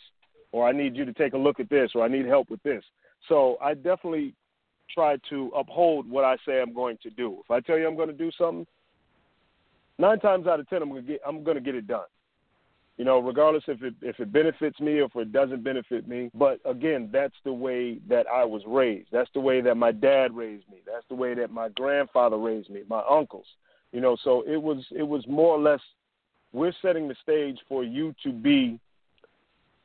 or 0.51 0.67
I 0.67 0.71
need 0.71 0.95
you 0.95 1.05
to 1.05 1.13
take 1.13 1.33
a 1.33 1.37
look 1.37 1.59
at 1.59 1.69
this, 1.69 1.91
or 1.95 2.03
I 2.03 2.07
need 2.07 2.25
help 2.25 2.49
with 2.49 2.61
this." 2.63 2.83
So 3.27 3.57
I 3.61 3.73
definitely 3.73 4.33
try 4.93 5.17
to 5.29 5.51
uphold 5.55 6.09
what 6.09 6.23
I 6.23 6.37
say 6.45 6.61
I'm 6.61 6.73
going 6.73 6.97
to 7.03 7.09
do. 7.09 7.39
If 7.43 7.51
I 7.51 7.59
tell 7.61 7.77
you 7.77 7.87
I'm 7.87 7.95
going 7.95 8.09
to 8.09 8.13
do 8.13 8.31
something, 8.37 8.67
nine 9.97 10.19
times 10.19 10.47
out 10.47 10.59
of 10.59 10.69
ten 10.69 10.81
I'm 10.81 10.89
going 10.89 11.05
to 11.05 11.07
get 11.07 11.21
I'm 11.25 11.43
going 11.43 11.55
to 11.55 11.61
get 11.61 11.75
it 11.75 11.87
done. 11.87 12.05
You 12.97 13.05
know, 13.05 13.19
regardless 13.19 13.63
if 13.67 13.81
it 13.81 13.95
if 14.01 14.19
it 14.19 14.31
benefits 14.31 14.79
me 14.79 14.99
or 14.99 15.05
if 15.05 15.15
it 15.15 15.31
doesn't 15.31 15.63
benefit 15.63 16.07
me. 16.07 16.29
But 16.33 16.59
again, 16.65 17.09
that's 17.11 17.33
the 17.43 17.53
way 17.53 17.99
that 18.09 18.27
I 18.27 18.43
was 18.45 18.61
raised. 18.67 19.09
That's 19.11 19.29
the 19.33 19.39
way 19.39 19.61
that 19.61 19.75
my 19.75 19.91
dad 19.91 20.35
raised 20.35 20.69
me. 20.69 20.79
That's 20.85 21.05
the 21.09 21.15
way 21.15 21.33
that 21.35 21.51
my 21.51 21.69
grandfather 21.69 22.37
raised 22.37 22.69
me. 22.69 22.81
My 22.87 23.01
uncles. 23.09 23.47
You 23.91 24.01
know, 24.01 24.17
so 24.23 24.43
it 24.47 24.61
was 24.61 24.85
it 24.91 25.03
was 25.03 25.25
more 25.27 25.55
or 25.55 25.59
less 25.59 25.81
we're 26.53 26.73
setting 26.81 27.07
the 27.07 27.15
stage 27.21 27.59
for 27.67 27.83
you 27.83 28.13
to 28.23 28.31
be 28.31 28.79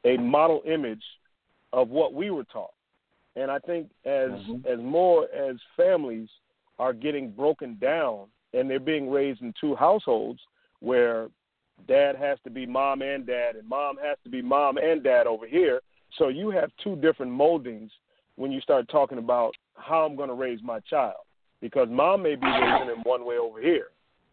a 0.04 0.16
model 0.16 0.62
image 0.66 1.02
of 1.72 1.88
what 1.88 2.14
we 2.14 2.30
were 2.30 2.44
taught. 2.44 2.72
And 3.34 3.50
I 3.50 3.58
think 3.58 3.88
as 4.04 4.30
mm-hmm. 4.30 4.66
as 4.66 4.78
more 4.80 5.28
as 5.34 5.56
families 5.76 6.28
are 6.78 6.92
getting 6.92 7.30
broken 7.30 7.76
down 7.80 8.26
and 8.54 8.68
they're 8.68 8.80
being 8.80 9.10
raised 9.10 9.42
in 9.42 9.52
two 9.60 9.74
households 9.74 10.40
where 10.80 11.28
dad 11.86 12.16
has 12.16 12.38
to 12.44 12.50
be 12.50 12.64
mom 12.66 13.02
and 13.02 13.26
dad 13.26 13.56
and 13.56 13.68
mom 13.68 13.96
has 14.02 14.16
to 14.24 14.30
be 14.30 14.40
mom 14.40 14.78
and 14.78 15.02
dad 15.02 15.26
over 15.26 15.46
here, 15.46 15.80
so 16.18 16.28
you 16.28 16.50
have 16.50 16.70
two 16.82 16.96
different 16.96 17.32
moldings 17.32 17.90
when 18.36 18.50
you 18.50 18.60
start 18.60 18.88
talking 18.88 19.18
about 19.18 19.52
how 19.74 20.04
I'm 20.04 20.16
going 20.16 20.28
to 20.28 20.34
raise 20.34 20.62
my 20.62 20.80
child 20.80 21.20
because 21.60 21.88
mom 21.90 22.22
may 22.22 22.34
be 22.34 22.46
raising 22.46 22.88
him 22.88 23.02
one 23.04 23.24
way 23.24 23.36
over 23.36 23.60
here, 23.60 23.88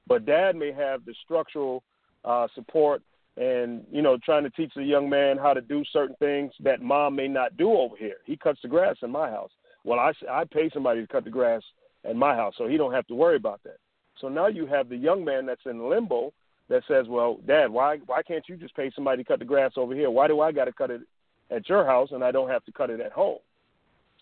but 0.07 0.25
dad 0.25 0.55
may 0.55 0.71
have 0.71 1.05
the 1.05 1.13
structural 1.23 1.83
uh, 2.25 2.47
support 2.55 3.01
and 3.37 3.83
you 3.91 4.01
know 4.01 4.17
trying 4.23 4.43
to 4.43 4.49
teach 4.51 4.71
the 4.75 4.83
young 4.83 5.09
man 5.09 5.37
how 5.37 5.53
to 5.53 5.61
do 5.61 5.83
certain 5.91 6.15
things 6.17 6.51
that 6.59 6.81
mom 6.81 7.15
may 7.15 7.27
not 7.27 7.57
do 7.57 7.71
over 7.71 7.95
here. 7.97 8.17
He 8.25 8.37
cuts 8.37 8.59
the 8.61 8.67
grass 8.67 8.95
in 9.01 9.11
my 9.11 9.29
house. 9.29 9.51
Well, 9.83 9.99
I 9.99 10.13
I 10.29 10.43
pay 10.45 10.69
somebody 10.73 11.01
to 11.01 11.07
cut 11.07 11.23
the 11.23 11.29
grass 11.29 11.61
at 12.07 12.15
my 12.15 12.35
house, 12.35 12.53
so 12.57 12.67
he 12.67 12.77
don't 12.77 12.93
have 12.93 13.07
to 13.07 13.15
worry 13.15 13.35
about 13.35 13.61
that. 13.63 13.77
So 14.19 14.29
now 14.29 14.47
you 14.47 14.65
have 14.67 14.89
the 14.89 14.97
young 14.97 15.25
man 15.25 15.45
that's 15.45 15.65
in 15.65 15.89
limbo 15.89 16.31
that 16.69 16.83
says, 16.87 17.07
"Well, 17.07 17.39
Dad, 17.45 17.71
why 17.71 17.97
why 18.05 18.21
can't 18.21 18.47
you 18.47 18.55
just 18.55 18.75
pay 18.75 18.91
somebody 18.95 19.23
to 19.23 19.27
cut 19.27 19.39
the 19.39 19.45
grass 19.45 19.71
over 19.77 19.95
here? 19.95 20.11
Why 20.11 20.27
do 20.27 20.39
I 20.39 20.51
got 20.51 20.65
to 20.65 20.73
cut 20.73 20.91
it 20.91 21.01
at 21.49 21.67
your 21.67 21.85
house 21.85 22.09
and 22.11 22.23
I 22.23 22.31
don't 22.31 22.49
have 22.49 22.63
to 22.65 22.71
cut 22.71 22.89
it 22.89 22.99
at 22.99 23.11
home?" 23.11 23.39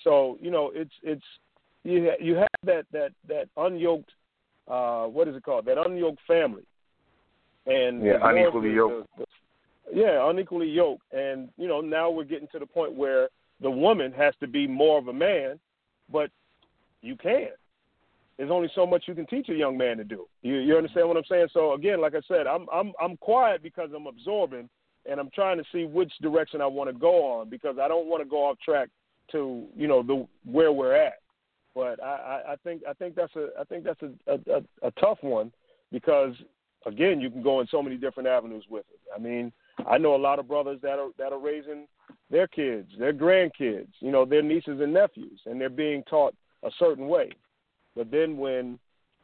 So 0.04 0.38
you 0.42 0.52
know, 0.52 0.72
it's 0.74 0.94
it's 1.04 1.26
you 1.84 2.12
you 2.20 2.36
have 2.36 2.48
that 2.64 2.86
that 2.94 3.12
that 3.28 3.50
unyoked 3.58 4.10
uh, 4.68 5.08
what 5.08 5.28
is 5.28 5.36
it 5.36 5.44
called? 5.44 5.66
That 5.66 5.78
unyoked 5.78 6.20
family 6.26 6.64
and 7.66 8.04
yeah, 8.04 8.18
unequally 8.24 8.72
yoked. 8.72 9.10
The, 9.18 9.26
the, 9.26 10.00
yeah, 10.00 10.30
unequally 10.30 10.70
yoked, 10.70 11.04
and 11.14 11.50
you 11.58 11.68
know 11.68 11.82
now 11.82 12.10
we're 12.10 12.24
getting 12.24 12.48
to 12.54 12.60
the 12.60 12.66
point 12.66 12.94
where 12.94 13.30
the 13.62 13.72
woman 13.72 14.12
has 14.14 14.34
to 14.40 14.48
be 14.48 14.68
more 14.68 14.98
of 14.98 15.08
a 15.08 15.14
man, 15.14 15.60
but 16.12 16.30
you 17.02 17.16
can't. 17.16 17.52
There's 18.38 18.52
only 18.52 18.72
so 18.74 18.88
much 18.88 19.04
you 19.08 19.14
can 19.14 19.28
teach 19.28 19.50
a 19.50 19.54
young 19.54 19.78
man 19.78 19.98
to 19.98 20.04
do. 20.04 20.26
You, 20.42 20.56
you 20.56 20.76
understand 20.76 21.08
what 21.08 21.18
I'm 21.18 21.24
saying? 21.30 21.48
So 21.54 21.74
again, 21.74 22.02
like 22.02 22.16
I 22.16 22.22
said, 22.28 22.48
I'm 22.48 22.66
I'm 22.74 22.94
I'm 23.00 23.18
quiet 23.18 23.62
because 23.62 23.90
I'm 23.96 24.08
absorbing, 24.08 24.68
and 25.10 25.20
I'm 25.20 25.30
trying 25.36 25.58
to 25.58 25.64
see 25.72 25.86
which 25.86 26.12
direction 26.22 26.62
I 26.62 26.68
want 26.68 26.90
to 26.90 26.98
go 26.98 27.24
on 27.24 27.50
because 27.50 27.76
I 27.80 27.88
don't 27.88 28.08
want 28.08 28.24
to 28.24 28.30
go 28.30 28.50
off 28.50 28.58
track 28.64 28.90
to 29.34 29.66
you 29.76 29.88
know 29.88 30.02
the 30.02 30.26
where 30.50 30.72
we're 30.72 30.96
at. 30.96 31.20
But 31.76 32.04
I, 32.04 32.44
I, 32.48 32.54
I 32.54 32.56
think 32.64 32.82
I 32.90 32.94
think 32.94 33.16
that's 33.16 33.36
a 33.36 33.50
I 33.60 33.64
think 33.66 33.84
that's 33.84 34.02
a, 34.02 34.12
a, 34.32 34.58
a, 34.58 34.88
a 34.88 34.92
tough 35.00 35.20
one 35.22 35.52
because 35.92 36.34
again, 36.86 37.20
you 37.22 37.30
can 37.30 37.42
go 37.42 37.60
in 37.60 37.68
so 37.68 37.82
many 37.82 37.98
different 37.98 38.28
avenues 38.28 38.66
with 38.70 38.86
it. 38.92 39.00
I 39.16 39.20
mean, 39.20 39.52
I 39.88 39.98
know 39.98 40.16
a 40.16 40.18
lot 40.18 40.40
of 40.40 40.48
brothers 40.48 40.80
that 40.82 41.00
are 41.00 41.10
that 41.18 41.34
are 41.34 41.40
raising 41.40 41.88
their 42.30 42.48
kids, 42.48 42.90
their 42.98 43.14
grandkids, 43.14 43.90
you 44.00 44.12
know, 44.12 44.26
their 44.26 44.42
nieces 44.42 44.80
and 44.82 44.94
nephews, 44.94 45.42
and 45.46 45.60
they're 45.60 45.70
being 45.70 46.04
taught 46.04 46.36
a 46.64 46.70
certain 46.80 47.08
way. 47.08 47.32
But 47.96 48.12
then 48.12 48.38
when 48.38 48.80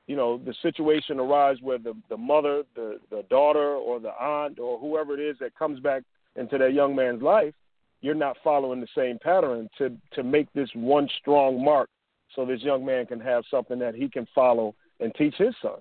you 0.07 0.15
know 0.15 0.37
the 0.37 0.53
situation 0.61 1.19
arises 1.19 1.61
where 1.61 1.77
the 1.77 1.93
the 2.09 2.17
mother, 2.17 2.63
the 2.75 2.99
the 3.09 3.23
daughter, 3.29 3.75
or 3.75 3.99
the 3.99 4.13
aunt, 4.19 4.59
or 4.59 4.79
whoever 4.79 5.13
it 5.13 5.19
is 5.19 5.37
that 5.39 5.57
comes 5.57 5.79
back 5.79 6.03
into 6.35 6.57
that 6.57 6.73
young 6.73 6.95
man's 6.95 7.21
life, 7.21 7.53
you're 8.01 8.15
not 8.15 8.37
following 8.43 8.81
the 8.81 8.87
same 8.95 9.17
pattern 9.19 9.69
to 9.77 9.95
to 10.13 10.23
make 10.23 10.51
this 10.53 10.69
one 10.73 11.09
strong 11.19 11.63
mark, 11.63 11.89
so 12.35 12.45
this 12.45 12.61
young 12.61 12.85
man 12.85 13.05
can 13.05 13.19
have 13.19 13.43
something 13.49 13.79
that 13.79 13.95
he 13.95 14.09
can 14.09 14.27
follow 14.33 14.75
and 14.99 15.13
teach 15.15 15.35
his 15.35 15.53
son. 15.61 15.79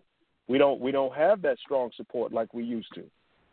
We 0.49 0.59
don't 0.59 0.81
we 0.81 0.93
don't 0.93 1.15
have 1.15 1.43
that 1.43 1.59
strong 1.59 1.91
support 1.97 2.33
like 2.33 2.55
we 2.55 2.65
used 2.65 2.93
to. 2.95 3.05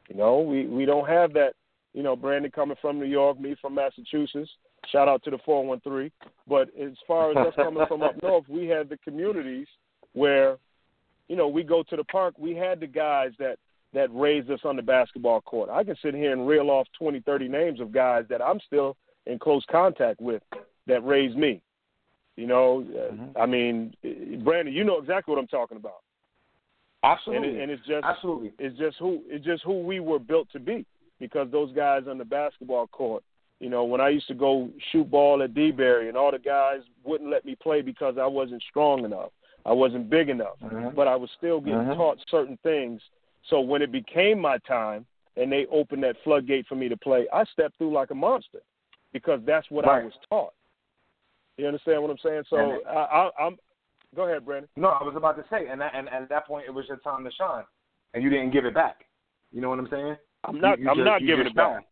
You 0.10 0.16
know, 0.16 0.40
we 0.40 0.68
we 0.68 0.86
don't 0.86 1.08
have 1.08 1.34
that. 1.34 1.54
You 1.94 2.02
know, 2.02 2.16
Brandon 2.16 2.50
coming 2.50 2.78
from 2.82 3.00
New 3.00 3.06
York, 3.06 3.40
me 3.40 3.56
from 3.62 3.76
Massachusetts. 3.76 4.50
Shout 4.92 5.08
out 5.08 5.24
to 5.24 5.30
the 5.30 5.38
413. 5.46 6.12
But 6.48 6.70
as 6.80 6.94
far 7.08 7.32
as 7.32 7.38
us 7.38 7.54
coming 7.56 7.86
from 7.88 8.02
up 8.02 8.16
north, 8.24 8.46
we 8.50 8.66
had 8.66 8.90
the 8.90 8.98
communities 8.98 9.68
where, 10.14 10.58
you 11.28 11.36
know, 11.36 11.48
we 11.48 11.64
go 11.64 11.84
to 11.84 11.96
the 11.96 12.04
park. 12.06 12.34
We 12.40 12.56
had 12.56 12.80
the 12.80 12.88
guys 12.88 13.32
that 13.38 13.58
that 13.94 14.10
raised 14.12 14.50
us 14.50 14.62
on 14.64 14.76
the 14.76 14.82
basketball 14.82 15.42
court. 15.42 15.70
I 15.70 15.84
can 15.84 15.96
sit 16.02 16.16
here 16.16 16.34
and 16.34 16.48
reel 16.48 16.72
off 16.72 16.88
20, 16.98 17.20
30 17.20 17.48
names 17.48 17.80
of 17.80 17.92
guys 17.92 18.26
that 18.30 18.42
I'm 18.42 18.60
still 18.66 18.98
in 19.28 19.38
close 19.38 19.64
contact 19.70 20.20
with 20.20 20.42
that 20.88 21.06
raised 21.06 21.38
me. 21.38 21.62
You 22.36 22.48
know, 22.48 22.84
mm-hmm. 22.90 23.38
I 23.38 23.46
mean, 23.46 23.94
Brandon, 24.44 24.74
you 24.74 24.84
know 24.84 24.98
exactly 24.98 25.34
what 25.34 25.40
I'm 25.40 25.48
talking 25.48 25.78
about. 25.78 26.02
Absolutely. 27.04 27.50
And, 27.50 27.58
it, 27.58 27.62
and 27.64 27.72
it's 27.72 27.88
just 27.88 28.06
absolutely 28.06 28.54
it's 28.60 28.78
just 28.78 28.98
who 28.98 29.22
it's 29.28 29.46
just 29.46 29.64
who 29.64 29.82
we 29.84 30.00
were 30.00 30.20
built 30.20 30.48
to 30.54 30.60
be 30.60 30.86
because 31.20 31.48
those 31.52 31.72
guys 31.74 32.04
on 32.10 32.18
the 32.18 32.26
basketball 32.26 32.88
court. 32.88 33.24
You 33.60 33.70
know, 33.70 33.86
when 33.86 34.02
I 34.02 34.10
used 34.10 34.28
to 34.28 34.34
go 34.34 34.70
shoot 34.92 35.10
ball 35.10 35.42
at 35.42 35.54
DeBary 35.54 36.10
and 36.10 36.18
all 36.18 36.32
the 36.32 36.40
guys 36.40 36.80
wouldn't 37.06 37.30
let 37.30 37.46
me 37.46 37.56
play 37.56 37.82
because 37.82 38.16
I 38.20 38.26
wasn't 38.26 38.62
strong 38.70 39.06
enough. 39.06 39.30
I 39.66 39.72
wasn't 39.72 40.10
big 40.10 40.28
enough. 40.28 40.58
Mm-hmm. 40.62 40.96
But 40.96 41.08
I 41.08 41.16
was 41.16 41.30
still 41.38 41.62
getting 41.62 41.80
mm-hmm. 41.80 41.94
taught 41.94 42.18
certain 42.30 42.58
things. 42.64 43.00
So 43.50 43.62
when 43.62 43.82
it 43.82 43.92
became 43.92 44.40
my 44.40 44.58
time 44.68 45.06
and 45.38 45.50
they 45.50 45.66
opened 45.72 46.04
that 46.04 46.18
floodgate 46.26 46.68
for 46.68 46.76
me 46.76 46.90
to 46.90 46.98
play, 46.98 47.26
I 47.32 47.46
stepped 47.46 47.78
through 47.78 47.94
like 47.94 48.12
a 48.12 48.16
monster 48.16 48.60
because 49.14 49.40
that's 49.46 49.70
what 49.70 49.86
right. 49.86 50.02
I 50.02 50.06
was 50.06 50.14
taught. 50.30 50.54
You 51.58 51.68
understand 51.68 52.02
what 52.02 52.12
I'm 52.12 52.18
saying? 52.24 52.44
So 52.50 52.80
I, 52.86 52.92
I, 52.92 53.30
I'm 53.40 53.58
Go 54.16 54.28
ahead, 54.28 54.46
Brandon. 54.46 54.70
No, 54.76 54.90
I 54.90 55.04
was 55.04 55.16
about 55.16 55.38
to 55.38 55.46
say, 55.50 55.68
and 55.70 55.82
that, 55.82 55.94
and, 55.96 56.08
and 56.08 56.24
at 56.24 56.30
that 56.30 56.48
point, 56.48 56.66
it 56.68 56.72
was 56.72 56.86
your 56.88 56.98
time 56.98 57.24
to 57.24 57.32
shine, 57.32 57.64
and 58.14 58.24
you 58.24 58.30
didn't 58.30 58.52
give 58.52 58.66
it 58.66 58.74
back. 58.74 59.06
You 59.52 59.62
know 59.62 59.70
what 59.70 59.80
I'm 59.80 59.88
saying? 59.90 60.16
I'm 60.44 60.60
not. 60.60 60.78
You, 60.80 60.86
you 60.86 60.90
I'm 60.92 60.98
just, 60.98 61.06
not 61.06 61.22
giving 61.22 61.48
it 61.48 61.56
back. 61.56 61.86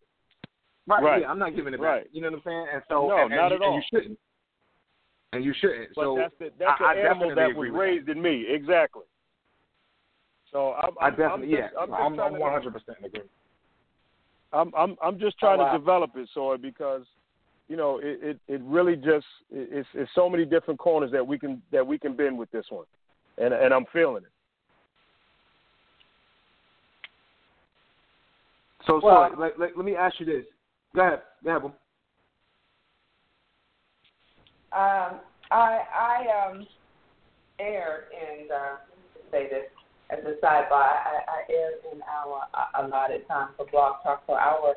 Right, 0.88 1.04
right. 1.04 1.22
Yeah, 1.22 1.30
I'm 1.30 1.40
not 1.40 1.56
giving 1.56 1.74
it 1.74 1.80
right. 1.80 2.04
back. 2.04 2.12
You 2.12 2.22
know 2.22 2.30
what 2.30 2.38
I'm 2.38 2.44
saying? 2.46 2.66
And 2.74 2.84
so, 2.90 3.08
no, 3.08 3.18
and, 3.18 3.30
not 3.32 3.52
and, 3.52 3.62
at 3.62 3.62
all. 3.62 3.76
And 3.76 3.84
you 3.84 4.00
shouldn't. 4.00 4.20
And 5.34 5.46
you 5.46 5.54
shouldn't. 5.60 5.90
But 5.96 6.04
so 6.04 6.18
that's 6.18 6.34
the 6.40 6.50
that's 6.60 6.82
I, 6.82 6.96
the 6.96 7.02
I 7.02 7.06
animal 7.06 7.36
that 7.36 7.56
was 7.56 7.70
raised 7.72 8.08
that. 8.08 8.14
in 8.14 8.22
me. 8.22 8.46
Exactly. 8.50 9.04
So 10.52 10.74
I'm, 10.74 10.92
I 11.00 11.06
I'm, 11.06 11.12
definitely, 11.12 11.56
I'm 11.56 11.62
just, 11.62 11.74
yeah, 11.74 11.96
I'm 11.98 12.18
100 12.18 12.74
percent 12.74 12.98
agree. 13.06 13.22
I'm 14.54 14.74
I'm 14.76 14.98
I'm 15.02 15.20
just 15.20 15.40
trying 15.40 15.60
oh, 15.60 15.64
wow. 15.64 15.72
to 15.72 15.80
develop 15.80 16.12
it, 16.16 16.30
so 16.34 16.58
because 16.62 17.04
you 17.72 17.78
know 17.78 18.00
it, 18.04 18.20
it 18.22 18.40
it 18.50 18.62
really 18.66 18.98
just 18.98 19.26
it's 19.50 19.88
it's 19.94 20.12
so 20.14 20.30
many 20.30 20.44
different 20.44 20.78
corners 20.78 21.10
that 21.14 21.26
we 21.26 21.40
can 21.40 21.62
that 21.72 21.88
we 21.88 21.98
can 21.98 22.14
bend 22.18 22.38
with 22.38 22.52
this 22.52 22.66
one, 22.68 22.86
and 23.38 23.54
and 23.54 23.74
I'm 23.74 23.86
feeling 23.94 24.24
it. 24.24 24.32
So, 28.86 29.00
Well- 29.02 29.32
so 29.34 29.40
let, 29.40 29.58
let, 29.58 29.78
let 29.78 29.86
me 29.86 29.96
ask 29.96 30.20
you 30.20 30.26
this. 30.26 30.44
Go 30.94 31.02
ahead. 31.02 31.22
Go 31.46 31.50
ahead. 31.50 31.64
Um, 34.74 35.20
I 35.50 35.80
I 35.96 36.50
um 36.50 36.68
aired 37.60 38.04
and 38.12 38.52
uh, 38.52 38.76
let 38.90 38.98
me 38.98 39.22
say 39.32 39.50
this 39.50 39.70
as 40.10 40.20
a 40.26 40.46
sidebar. 40.46 40.74
I, 40.74 41.22
I 41.26 41.54
aired 41.54 41.80
in 41.94 42.02
our 42.02 42.42
uh, 42.54 42.86
allotted 42.86 43.26
time 43.30 43.50
for 43.56 43.66
Blog 43.72 44.04
Talk 44.04 44.26
for 44.26 44.38
our 44.38 44.76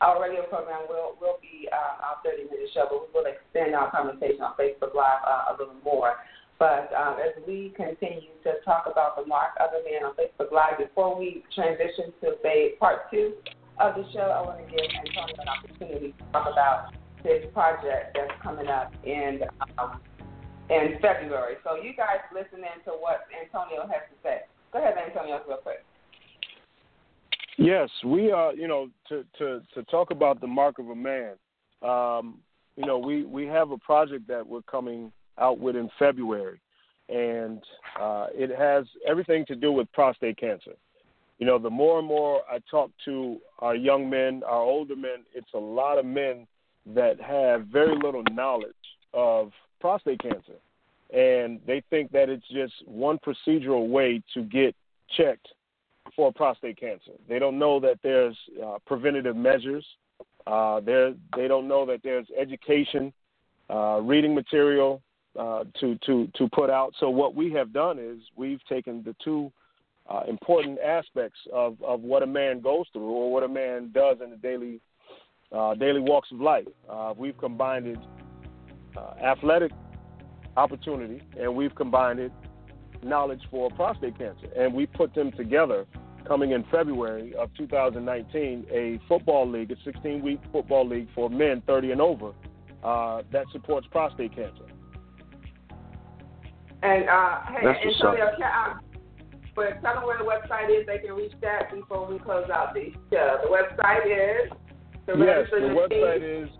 our 0.00 0.20
radio 0.20 0.42
program 0.48 0.88
will 0.88 1.16
will 1.20 1.36
be 1.40 1.68
uh, 1.68 2.04
our 2.04 2.16
30 2.24 2.48
minute 2.50 2.72
show, 2.72 2.88
but 2.88 3.04
we 3.04 3.08
will 3.12 3.28
extend 3.28 3.74
our 3.74 3.90
conversation 3.90 4.40
on 4.40 4.56
Facebook 4.56 4.94
Live 4.94 5.20
uh, 5.26 5.52
a 5.52 5.56
little 5.58 5.76
more. 5.84 6.16
But 6.58 6.92
um, 6.92 7.16
as 7.16 7.32
we 7.48 7.72
continue 7.76 8.36
to 8.44 8.60
talk 8.64 8.84
about 8.84 9.16
the 9.16 9.24
mark 9.24 9.56
of 9.60 9.72
a 9.72 9.80
man 9.84 10.04
on 10.04 10.12
Facebook 10.12 10.52
Live, 10.52 10.76
before 10.76 11.16
we 11.16 11.42
transition 11.54 12.12
to 12.20 12.36
part 12.78 13.10
two 13.10 13.32
of 13.80 13.96
the 13.96 14.04
show, 14.12 14.28
I 14.28 14.44
want 14.44 14.60
to 14.60 14.66
give 14.68 14.84
Antonio 14.84 15.36
an 15.40 15.48
opportunity 15.48 16.12
to 16.12 16.24
talk 16.32 16.52
about 16.52 16.92
his 17.24 17.48
project 17.52 18.16
that's 18.16 18.32
coming 18.42 18.68
up 18.68 18.92
in 19.04 19.40
um, 19.78 20.00
in 20.68 21.00
February. 21.02 21.56
So 21.64 21.76
you 21.76 21.92
guys 21.96 22.24
listen 22.32 22.64
in 22.64 22.78
to 22.84 22.96
what 22.96 23.28
Antonio 23.32 23.82
has 23.88 24.04
to 24.08 24.16
say. 24.22 24.44
Go 24.72 24.78
ahead, 24.78 24.94
Antonio, 24.96 25.40
real 25.48 25.58
quick. 25.58 25.84
Yes, 27.60 27.90
we 28.06 28.32
are. 28.32 28.54
You 28.54 28.66
know, 28.66 28.88
to 29.10 29.22
to 29.36 29.60
to 29.74 29.82
talk 29.84 30.10
about 30.10 30.40
the 30.40 30.46
mark 30.46 30.78
of 30.78 30.88
a 30.88 30.94
man. 30.94 31.32
Um, 31.82 32.38
you 32.76 32.86
know, 32.86 32.96
we 32.96 33.24
we 33.24 33.44
have 33.46 33.70
a 33.70 33.76
project 33.76 34.26
that 34.28 34.46
we're 34.46 34.62
coming 34.62 35.12
out 35.36 35.58
with 35.58 35.76
in 35.76 35.90
February, 35.98 36.58
and 37.10 37.62
uh, 38.00 38.28
it 38.32 38.50
has 38.58 38.86
everything 39.06 39.44
to 39.44 39.54
do 39.54 39.72
with 39.72 39.92
prostate 39.92 40.38
cancer. 40.38 40.72
You 41.38 41.44
know, 41.44 41.58
the 41.58 41.68
more 41.68 41.98
and 41.98 42.08
more 42.08 42.40
I 42.50 42.60
talk 42.70 42.92
to 43.04 43.36
our 43.58 43.76
young 43.76 44.08
men, 44.08 44.42
our 44.46 44.62
older 44.62 44.96
men, 44.96 45.24
it's 45.34 45.52
a 45.52 45.58
lot 45.58 45.98
of 45.98 46.06
men 46.06 46.46
that 46.94 47.20
have 47.20 47.66
very 47.66 47.94
little 47.94 48.24
knowledge 48.30 48.72
of 49.12 49.52
prostate 49.80 50.22
cancer. 50.22 50.56
And 51.12 51.60
they 51.66 51.82
think 51.90 52.10
that 52.12 52.30
it's 52.30 52.48
just 52.50 52.72
one 52.86 53.18
procedural 53.18 53.88
way 53.88 54.22
to 54.32 54.44
get 54.44 54.74
checked 55.16 55.48
for 56.14 56.32
prostate 56.32 56.78
cancer. 56.78 57.12
They 57.28 57.38
don't 57.38 57.58
know 57.58 57.80
that 57.80 57.98
there's 58.02 58.36
uh, 58.64 58.78
preventative 58.86 59.36
measures. 59.36 59.84
Uh, 60.46 60.80
they 60.80 61.48
don't 61.48 61.68
know 61.68 61.86
that 61.86 62.00
there's 62.02 62.26
education, 62.38 63.12
uh, 63.68 64.00
reading 64.02 64.34
material 64.34 65.02
uh, 65.38 65.64
to, 65.80 65.96
to, 66.06 66.28
to 66.36 66.48
put 66.48 66.70
out. 66.70 66.92
So, 66.98 67.10
what 67.10 67.34
we 67.34 67.52
have 67.52 67.72
done 67.72 67.98
is 67.98 68.18
we've 68.36 68.64
taken 68.64 69.02
the 69.02 69.14
two 69.22 69.52
uh, 70.08 70.22
important 70.28 70.78
aspects 70.80 71.38
of, 71.52 71.76
of 71.82 72.00
what 72.00 72.22
a 72.22 72.26
man 72.26 72.60
goes 72.60 72.86
through 72.92 73.10
or 73.10 73.32
what 73.32 73.42
a 73.42 73.48
man 73.48 73.90
does 73.92 74.16
in 74.22 74.30
the 74.30 74.36
daily 74.36 74.80
uh, 75.52 75.74
daily 75.74 76.00
walks 76.00 76.30
of 76.30 76.40
life. 76.40 76.66
We've 77.16 77.36
combined 77.36 77.86
it 77.86 77.98
athletic 79.22 79.72
opportunity 80.56 81.22
and 81.38 81.54
we've 81.54 81.74
combined 81.74 82.18
it 82.20 82.32
knowledge 83.02 83.40
for 83.50 83.70
prostate 83.70 84.16
cancer, 84.18 84.46
and 84.56 84.72
we 84.72 84.86
put 84.86 85.14
them 85.14 85.32
together. 85.32 85.86
Coming 86.26 86.52
in 86.52 86.64
February 86.70 87.34
of 87.34 87.48
2019, 87.56 88.66
a 88.70 89.00
football 89.08 89.50
league, 89.50 89.72
a 89.72 89.76
16 89.84 90.22
week 90.22 90.38
football 90.52 90.86
league 90.86 91.08
for 91.14 91.30
men 91.30 91.62
30 91.66 91.92
and 91.92 92.00
over 92.00 92.32
uh, 92.84 93.22
that 93.32 93.46
supports 93.52 93.86
prostate 93.90 94.34
cancer. 94.34 94.66
And 96.82 97.08
uh, 97.08 97.40
hey, 97.46 97.64
That's 97.64 97.78
what's 97.84 97.96
Antonio, 97.96 98.26
can 98.38 98.44
I, 98.44 98.78
but 99.54 99.80
tell 99.82 99.96
them 99.96 100.06
where 100.06 100.16
the 100.18 100.24
website 100.24 100.70
is. 100.70 100.86
They 100.86 100.98
can 100.98 101.12
reach 101.12 101.32
that 101.42 101.70
before 101.74 102.06
we 102.10 102.18
close 102.18 102.48
out 102.50 102.72
the 102.74 102.92
show. 103.10 103.38
The 103.42 103.48
website 103.48 104.06
is. 104.06 104.50
The 105.06 105.16
yes, 105.18 105.46
the 105.50 105.60
register 105.60 105.74
website 105.74 106.44
is 106.44 106.50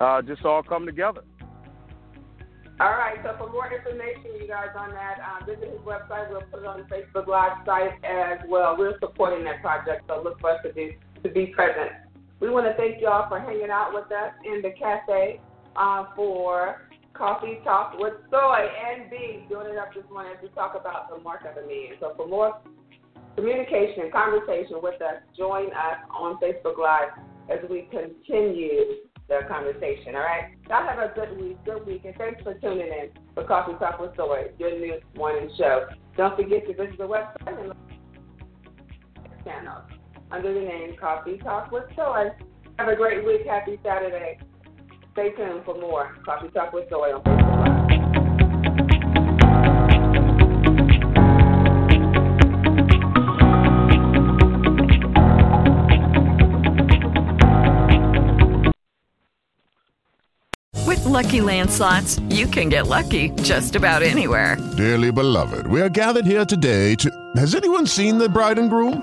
uh, 0.00 0.22
just 0.22 0.44
all 0.44 0.62
come 0.62 0.86
together. 0.86 1.22
All 2.78 2.90
right. 2.90 3.16
So 3.22 3.34
for 3.38 3.50
more 3.50 3.72
information, 3.72 4.36
you 4.40 4.48
guys 4.48 4.68
on 4.76 4.90
that, 4.90 5.18
um, 5.20 5.46
visit 5.46 5.70
his 5.70 5.80
website. 5.80 6.30
We'll 6.30 6.42
put 6.42 6.60
it 6.60 6.66
on 6.66 6.80
the 6.80 6.94
Facebook 6.94 7.26
Live 7.26 7.64
site 7.64 8.04
as 8.04 8.38
well. 8.48 8.76
We're 8.78 8.98
supporting 9.00 9.44
that 9.44 9.62
project, 9.62 10.04
so 10.08 10.22
look 10.22 10.38
for 10.40 10.50
us 10.50 10.60
to 10.64 10.72
be 10.74 10.98
to 11.22 11.30
be 11.30 11.46
present. 11.46 12.05
We 12.40 12.50
want 12.50 12.66
to 12.66 12.74
thank 12.74 13.00
y'all 13.00 13.28
for 13.28 13.40
hanging 13.40 13.70
out 13.70 13.94
with 13.94 14.12
us 14.12 14.32
in 14.44 14.60
the 14.60 14.70
cafe 14.78 15.40
uh, 15.74 16.04
for 16.14 16.82
Coffee 17.14 17.60
Talk 17.64 17.94
with 17.98 18.12
Soy 18.30 18.60
and 18.60 19.10
B, 19.10 19.46
doing 19.48 19.68
it 19.72 19.78
up 19.78 19.94
this 19.94 20.04
morning 20.12 20.32
we 20.42 20.48
talk 20.50 20.76
about 20.78 21.08
the 21.08 21.22
mark 21.22 21.46
of 21.48 21.54
the 21.54 21.62
man. 21.62 21.96
So 21.98 22.12
for 22.14 22.28
more 22.28 22.58
communication, 23.36 24.04
and 24.04 24.12
conversation 24.12 24.80
with 24.82 25.00
us, 25.00 25.22
join 25.36 25.66
us 25.68 25.98
on 26.10 26.36
Facebook 26.36 26.78
Live 26.78 27.16
as 27.48 27.58
we 27.70 27.88
continue 27.90 29.06
the 29.28 29.40
conversation. 29.48 30.14
All 30.14 30.20
right. 30.20 30.52
Y'all 30.68 30.86
have 30.86 30.98
a 30.98 31.12
good 31.14 31.40
week, 31.40 31.56
good 31.64 31.86
week, 31.86 32.02
and 32.04 32.14
thanks 32.16 32.42
for 32.42 32.52
tuning 32.54 32.86
in 32.86 33.10
for 33.34 33.44
Coffee 33.44 33.78
Talk 33.78 33.98
with 33.98 34.14
Soy, 34.16 34.50
your 34.58 34.78
new 34.78 35.00
morning 35.16 35.50
show. 35.56 35.86
Don't 36.18 36.36
forget 36.36 36.66
to 36.66 36.74
visit 36.74 36.98
the 36.98 37.04
website 37.04 37.64
and 37.64 37.72
channel 39.44 39.82
under 40.30 40.52
the 40.52 40.60
name 40.60 40.96
Coffee 40.96 41.38
Talk 41.38 41.70
with 41.70 41.84
Soy. 41.94 42.30
Have 42.78 42.88
a 42.88 42.96
great 42.96 43.24
week. 43.24 43.46
Happy 43.46 43.78
Saturday. 43.82 44.38
Stay 45.12 45.30
tuned 45.32 45.64
for 45.64 45.80
more 45.80 46.16
Coffee 46.24 46.48
Talk 46.48 46.72
with 46.72 46.88
Soy 46.90 47.14
on 47.14 47.22
Facebook 47.22 47.66
With 60.86 61.04
Lucky 61.04 61.40
Land 61.40 61.70
slots, 61.70 62.20
you 62.28 62.46
can 62.46 62.68
get 62.68 62.86
lucky 62.86 63.30
just 63.42 63.74
about 63.74 64.02
anywhere. 64.02 64.56
Dearly 64.76 65.10
beloved, 65.10 65.66
we 65.66 65.80
are 65.80 65.88
gathered 65.88 66.26
here 66.26 66.44
today 66.44 66.94
to. 66.96 67.10
Has 67.36 67.54
anyone 67.54 67.86
seen 67.86 68.18
the 68.18 68.28
bride 68.28 68.58
and 68.58 68.70
groom? 68.70 69.02